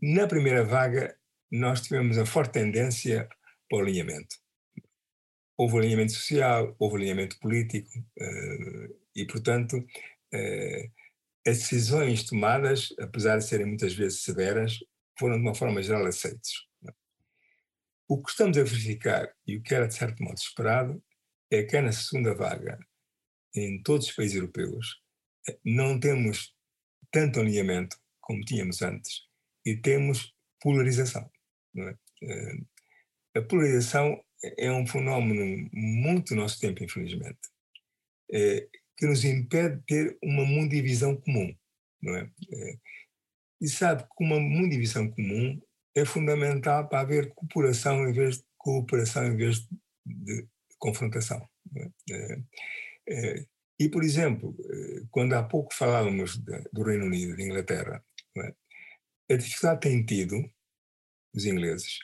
[0.00, 1.16] Na primeira vaga,
[1.50, 3.28] nós tivemos a forte tendência
[3.68, 4.36] para o alinhamento.
[5.56, 10.92] Houve alinhamento social, houve alinhamento político, uh, e, portanto, uh,
[11.46, 14.78] as decisões tomadas, apesar de serem muitas vezes severas,
[15.18, 16.50] foram de uma forma geral aceitas.
[18.08, 21.02] O que estamos a verificar, e o que era de certo modo esperado,
[21.50, 22.78] é que na segunda vaga,
[23.54, 25.02] em todos os países europeus,
[25.64, 26.54] não temos
[27.10, 29.22] tanto alinhamento como tínhamos antes
[29.66, 31.28] e temos polarização.
[31.76, 31.96] É?
[32.22, 32.58] Eh,
[33.36, 34.22] a polarização
[34.58, 37.38] é um fenómeno muito do nosso tempo, infelizmente,
[38.32, 41.54] é, que nos impede de ter uma mundivisão comum,
[42.02, 42.30] não é?
[42.52, 42.78] é?
[43.60, 45.60] E sabe que uma mundivisão comum
[45.94, 49.66] é fundamental para haver cooperação em vez de cooperação em vez
[50.06, 50.48] de
[50.80, 51.46] confrontação.
[51.76, 51.90] É?
[52.10, 52.42] é?
[53.08, 53.44] É,
[53.78, 56.36] e, por exemplo, eh, quando há pouco falávamos
[56.72, 58.04] do Reino Unido, da Inglaterra,
[59.30, 60.36] a dificuldade tem tido,
[61.34, 61.98] os ingleses,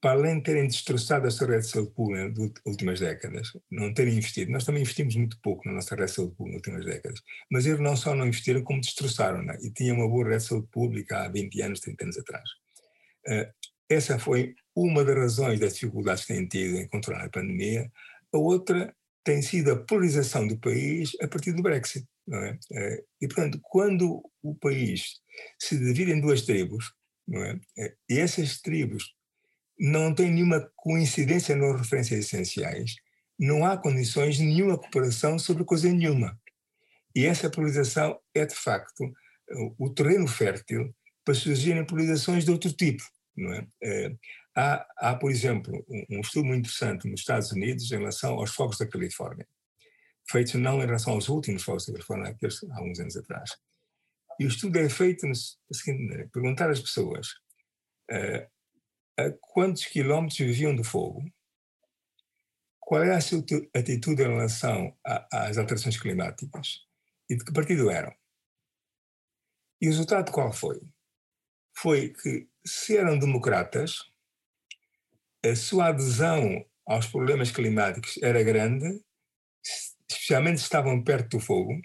[0.00, 3.94] para além de terem destroçado a sua rede de saúde pública nas últimas décadas, não
[3.94, 6.96] terem investido, nós também investimos muito pouco na nossa rede de saúde pública nas últimas
[6.96, 7.20] décadas,
[7.50, 9.56] mas eles não só não investiram, como destroçaram, né?
[9.62, 12.50] e tinham uma boa rede de saúde pública há 20 anos, 30 anos atrás.
[13.28, 13.52] Uh,
[13.88, 17.90] essa foi uma das razões das dificuldades que têm tido em controlar a pandemia.
[18.32, 18.94] A outra
[19.24, 22.06] tem sido a polarização do país a partir do Brexit.
[22.30, 22.52] É?
[22.52, 25.20] Uh, e, portanto, quando o país
[25.58, 26.92] se divide em duas tribos,
[27.32, 27.54] é?
[27.54, 29.14] Uh, e essas tribos
[29.78, 32.94] não tem nenhuma coincidência nas referências essenciais,
[33.38, 36.38] não há condições de nenhuma cooperação sobre coisa nenhuma.
[37.14, 39.12] E essa polarização é, de facto,
[39.78, 40.94] o terreno fértil
[41.24, 43.02] para surgirem polarizações de outro tipo.
[43.36, 43.66] Não é?
[44.54, 48.54] Há, há, por exemplo, um, um, estudo muito interessante nos Estados Unidos em relação aos
[48.54, 49.46] fogos da Califórnia,
[50.30, 53.50] feito não em relação aos últimos fogos da Califórnia, aqueles há uns anos atrás.
[54.38, 57.28] E o estudo é feito no seguinte perguntar às pessoas
[58.10, 58.50] uh,
[59.18, 61.22] a quantos quilómetros viviam do fogo,
[62.80, 63.44] qual era a sua
[63.74, 66.80] atitude em relação às alterações climáticas
[67.28, 68.14] e de que partido eram.
[69.80, 70.80] E o resultado qual foi?
[71.76, 74.11] Foi que, se eram democratas,
[75.44, 79.00] a sua adesão aos problemas climáticos era grande,
[80.08, 81.80] especialmente estavam perto do fogo,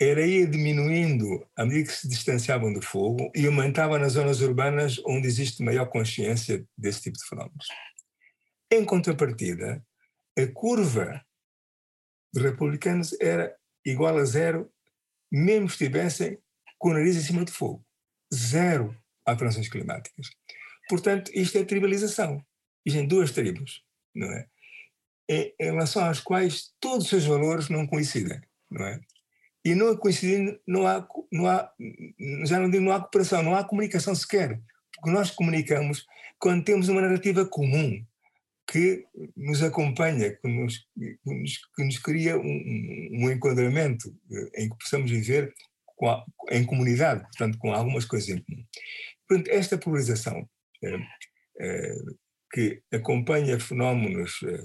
[0.00, 5.00] era ia diminuindo à medida que se distanciavam do fogo e aumentava nas zonas urbanas
[5.06, 7.66] onde existe maior consciência desse tipo de fenómenos.
[8.70, 9.84] Em contrapartida,
[10.38, 11.24] a curva
[12.32, 14.70] dos republicanos era igual a zero,
[15.32, 16.38] mesmo estivessem
[16.78, 17.84] com o nariz em cima do fogo.
[18.34, 18.94] Zero
[19.24, 20.28] alterações climáticas.
[20.88, 22.44] Portanto, isto é tribalização.
[22.84, 23.82] Existem duas tribos,
[24.14, 24.46] não é?
[25.28, 29.00] Em relação às quais todos os seus valores não coincidem, não é?
[29.64, 31.68] E não coincidindo, não há, não há,
[32.44, 34.60] já não digo, não há cooperação, não há comunicação sequer.
[34.94, 36.06] Porque nós comunicamos
[36.38, 38.04] quando temos uma narrativa comum
[38.70, 39.04] que
[39.36, 44.76] nos acompanha, que nos, que nos, que nos cria um, um, enquadramento eh, em que
[44.76, 45.52] possamos viver
[46.02, 48.64] a, em comunidade, portanto, com algumas coisas em comum.
[49.28, 50.55] Portanto, esta polarização é, é,
[52.52, 54.62] que acompanha fenómenos é,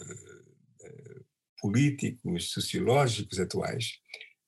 [1.59, 3.99] políticos, sociológicos atuais,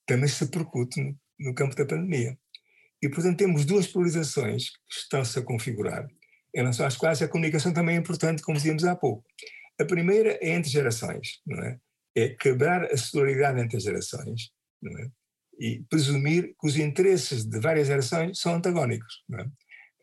[0.05, 2.38] também se percute no campo da pandemia.
[3.01, 6.07] E, portanto, temos duas polarizações que estão-se a configurar,
[6.55, 9.26] em relação às quais a comunicação também é importante, como dizíamos há pouco.
[9.80, 11.80] A primeira é entre gerações, não é?
[12.16, 14.51] É quebrar a solidariedade entre as gerações,
[14.82, 15.09] não é?
[15.59, 19.47] E presumir que os interesses de várias gerações são antagónicos, não é?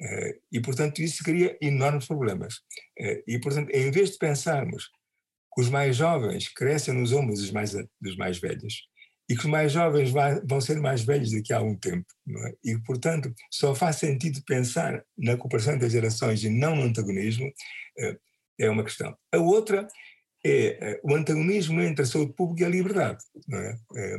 [0.00, 2.60] Eh, e, portanto, isso cria enormes problemas.
[2.98, 4.90] Eh, e, portanto, em vez de pensarmos
[5.54, 8.88] que os mais jovens crescem nos ombros dos mais, dos mais velhos,
[9.28, 12.06] e que os mais jovens vai, vão ser mais velhos daqui a algum tempo.
[12.28, 12.54] É?
[12.64, 17.48] E, portanto, só faz sentido pensar na cooperação entre gerações e não no antagonismo,
[17.98, 18.18] é,
[18.58, 19.16] é uma questão.
[19.32, 19.86] A outra
[20.44, 23.22] é o antagonismo entre a saúde pública e a liberdade.
[23.52, 23.76] É?
[23.96, 24.16] é?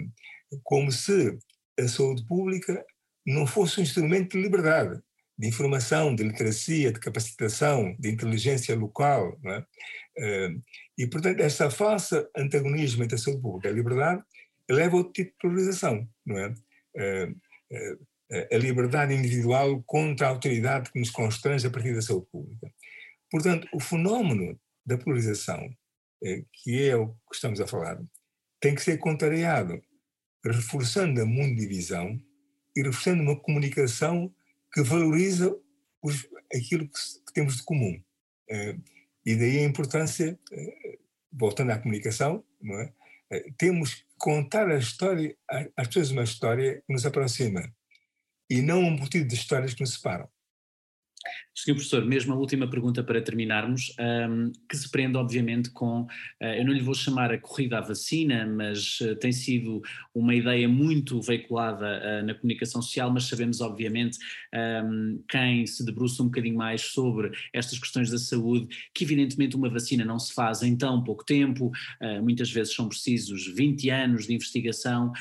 [0.63, 1.37] Como se
[1.77, 2.85] a saúde pública
[3.25, 5.01] não fosse um instrumento de liberdade,
[5.41, 9.39] de informação, de literacia, de capacitação, de inteligência local.
[9.43, 9.65] É?
[10.19, 10.49] é?
[10.95, 14.23] E, portanto, essa falsa antagonismo entre a saúde pública e a liberdade
[14.69, 15.33] leva outro tipo
[16.23, 16.53] não é?
[18.51, 22.71] A liberdade individual contra a autoridade que nos constrange a partir da saúde pública.
[23.31, 25.75] Portanto, o fenómeno da polarização,
[26.53, 27.99] que é o que estamos a falar,
[28.59, 29.81] tem que ser contrariado,
[30.45, 32.21] reforçando a mundivisão
[32.75, 34.31] e reforçando uma comunicação
[34.73, 35.55] que valoriza
[36.01, 38.01] os, aquilo que, que, temos de comum.
[39.25, 40.39] E daí a importância,
[41.31, 42.93] voltando à comunicação, não é?
[43.57, 45.35] temos contar a história,
[45.75, 47.73] às pessoas uma história que nos aproxima
[48.49, 50.29] e não um batido de histórias que nos separam.
[51.53, 56.07] Senhor Professor, mesmo a última pergunta para terminarmos, um, que se prende obviamente com, uh,
[56.57, 59.81] eu não lhe vou chamar a corrida à vacina, mas uh, tem sido
[60.13, 64.17] uma ideia muito veiculada uh, na comunicação social, mas sabemos obviamente
[64.83, 69.69] um, quem se debruça um bocadinho mais sobre estas questões da saúde, que evidentemente uma
[69.69, 71.71] vacina não se faz em tão pouco tempo,
[72.21, 75.11] muitas vezes são precisos 20 anos de investigação,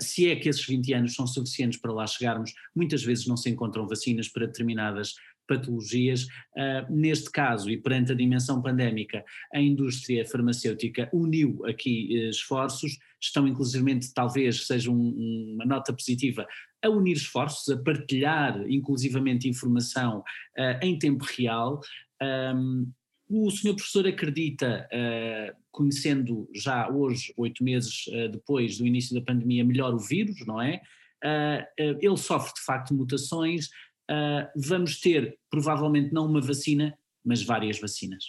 [0.00, 3.50] se é que esses 20 anos são suficientes para lá chegarmos, muitas vezes não se
[3.50, 5.14] encontram vacinas para determinadas
[5.46, 6.24] patologias.
[6.56, 12.98] Uh, neste caso, e perante a dimensão pandémica, a indústria farmacêutica uniu aqui uh, esforços,
[13.20, 16.46] estão inclusivamente, talvez seja um, uma nota positiva,
[16.82, 21.80] a unir esforços, a partilhar inclusivamente informação uh, em tempo real.
[22.22, 22.92] Um,
[23.28, 29.24] o senhor professor acredita, uh, conhecendo já hoje, oito meses uh, depois do início da
[29.24, 30.80] pandemia, melhor o vírus, não é?
[31.24, 33.70] Uh, ele sofre de facto mutações,
[34.10, 38.24] uh, vamos ter provavelmente não uma vacina, mas várias vacinas?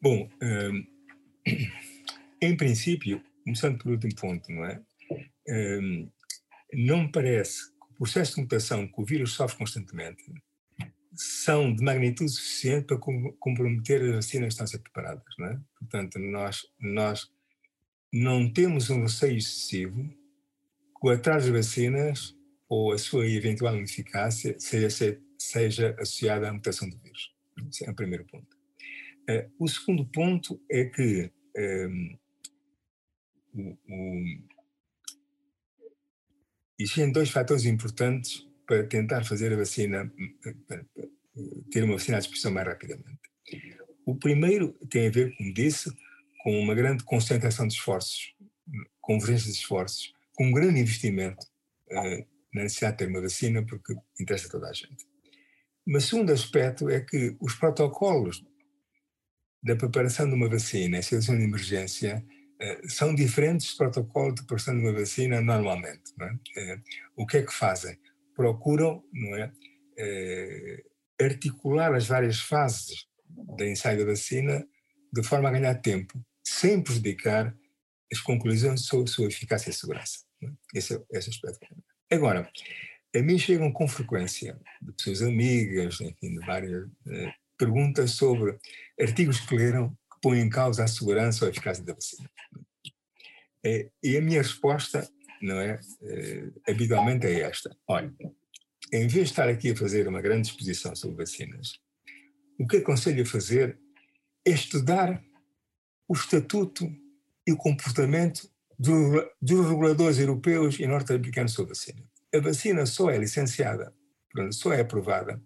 [0.00, 0.86] Bom, um,
[2.40, 4.82] em princípio, começando pelo último ponto, não é?
[5.48, 6.10] Um,
[6.72, 10.22] não me parece que o processo de mutação que o vírus sofre constantemente
[11.12, 15.60] são de magnitude suficiente para comprometer as vacinas que estão a ser preparadas, não é?
[15.78, 17.30] Portanto, nós, nós
[18.12, 22.36] não temos um receio excessivo que o atraso das vacinas
[22.70, 27.34] ou a sua eventual ineficácia seja, seja associada à mutação do vírus.
[27.68, 28.56] Esse é o primeiro ponto.
[29.28, 32.18] Uh, o segundo ponto é que um, ehm,
[33.52, 34.24] o, o,
[36.78, 40.10] existem dois fatores importantes para tentar fazer a vacina,
[40.40, 40.86] para, para
[41.72, 43.18] ter uma vacina à disposição mais rapidamente.
[44.06, 45.92] O primeiro tem a ver, como disse,
[46.42, 48.32] com uma grande concentração de esforços,
[49.00, 51.44] convergência de esforços, com um grande investimento
[51.90, 55.06] uh, na necessidade de ter uma vacina, porque interessa a toda a gente.
[55.86, 58.44] Mas o segundo aspecto é que os protocolos
[59.62, 62.24] da preparação de uma vacina em situação de emergência
[62.60, 66.12] eh, são diferentes dos protocolos de preparação de uma vacina normalmente.
[66.20, 66.60] É?
[66.60, 66.80] Eh,
[67.16, 67.98] o que é que fazem?
[68.34, 69.52] Procuram não é,
[69.98, 70.82] eh,
[71.20, 73.06] articular as várias fases
[73.56, 74.66] da ensaio da vacina
[75.12, 77.54] de forma a ganhar tempo, sem prejudicar
[78.12, 80.20] as conclusões sobre sua eficácia e segurança.
[80.42, 80.78] É?
[80.78, 81.66] Esse é esse aspecto.
[82.10, 82.50] Agora,
[83.14, 88.58] a mim chegam com frequência de pessoas amigas, enfim, de várias eh, perguntas sobre
[89.00, 92.28] artigos que leram que põem em causa a segurança ou a eficácia da vacina.
[93.64, 95.08] É, e a minha resposta,
[95.42, 97.76] não é, é, habitualmente é esta.
[97.86, 98.12] Olha,
[98.92, 101.78] em vez de estar aqui a fazer uma grande exposição sobre vacinas,
[102.58, 103.78] o que aconselho a fazer
[104.44, 105.22] é estudar
[106.08, 106.90] o estatuto
[107.46, 108.50] e o comportamento
[108.80, 112.02] do, dos reguladores europeus e norte-americanos sobre a vacina.
[112.34, 113.94] A vacina só é licenciada,
[114.52, 115.42] só é aprovada,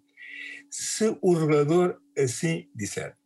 [0.70, 3.16] se o regulador assim disser.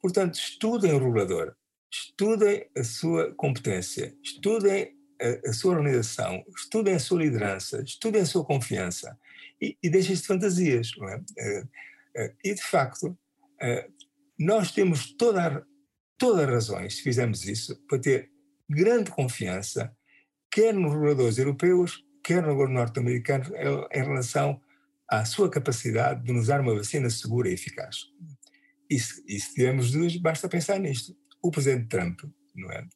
[0.00, 1.56] Portanto, estudem o regulador,
[1.92, 8.26] estudem a sua competência, estudem a, a sua organização, estudem a sua liderança, estudem a
[8.26, 9.18] sua confiança
[9.60, 10.92] e, e deixem-se de fantasias.
[10.96, 11.16] Não é?
[11.16, 13.92] Uh, uh, e, de facto, uh,
[14.38, 15.66] nós temos toda
[16.16, 18.31] todas as razões, se fizermos isso, para ter
[18.72, 19.94] grande confiança,
[20.50, 23.44] quer nos reguladores europeus, quer no governo norte-americano,
[23.92, 24.60] em relação
[25.08, 28.06] à sua capacidade de nos dar uma vacina segura e eficaz.
[28.88, 31.16] E se, e se tivermos dúvidas, basta pensar nisto.
[31.42, 32.20] O presidente Trump,
[32.54, 32.86] não é?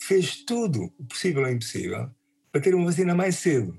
[0.00, 2.10] Fez tudo o possível e impossível
[2.52, 3.76] para ter uma vacina mais cedo.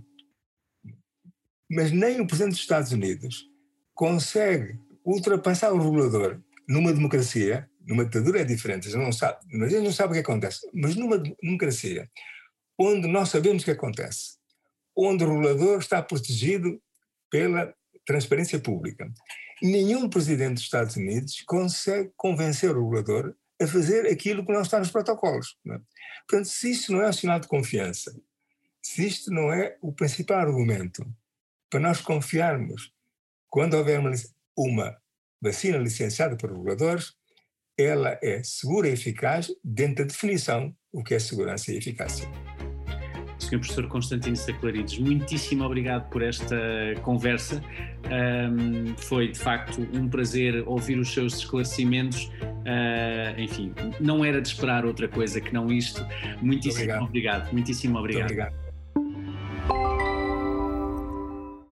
[1.69, 3.49] Mas nem o presidente dos Estados Unidos
[3.93, 9.83] consegue ultrapassar o regulador numa democracia numa ditadura é diferente, a não sabe, a gente
[9.83, 12.09] não sabe o que acontece, mas numa democracia,
[12.77, 14.37] onde nós sabemos o que acontece,
[14.95, 16.81] onde o regulador está protegido
[17.29, 17.73] pela
[18.05, 19.11] transparência pública,
[19.61, 24.79] nenhum presidente dos Estados Unidos consegue convencer o regulador a fazer aquilo que não está
[24.79, 25.57] nos protocolos.
[25.67, 25.79] É?
[26.27, 28.15] Portanto, se isto não é um sinal de confiança,
[28.81, 31.05] se isto não é o principal argumento
[31.69, 32.91] para nós confiarmos
[33.49, 34.11] quando houver uma,
[34.57, 34.97] uma
[35.41, 37.13] vacina licenciada por reguladores,
[37.77, 42.27] ela é segura e eficaz dentro da definição o que é segurança e eficácia.
[43.37, 43.59] Sr.
[43.59, 46.55] Professor Constantino Saclarides, muitíssimo obrigado por esta
[47.03, 47.61] conversa.
[48.05, 52.31] Um, foi de facto um prazer ouvir os seus esclarecimentos.
[52.41, 56.05] Uh, enfim, não era de esperar outra coisa que não isto.
[56.41, 57.03] Muitíssimo obrigado.
[57.03, 57.53] obrigado.
[57.53, 58.21] Muitíssimo obrigado.
[58.21, 58.64] Muito obrigado.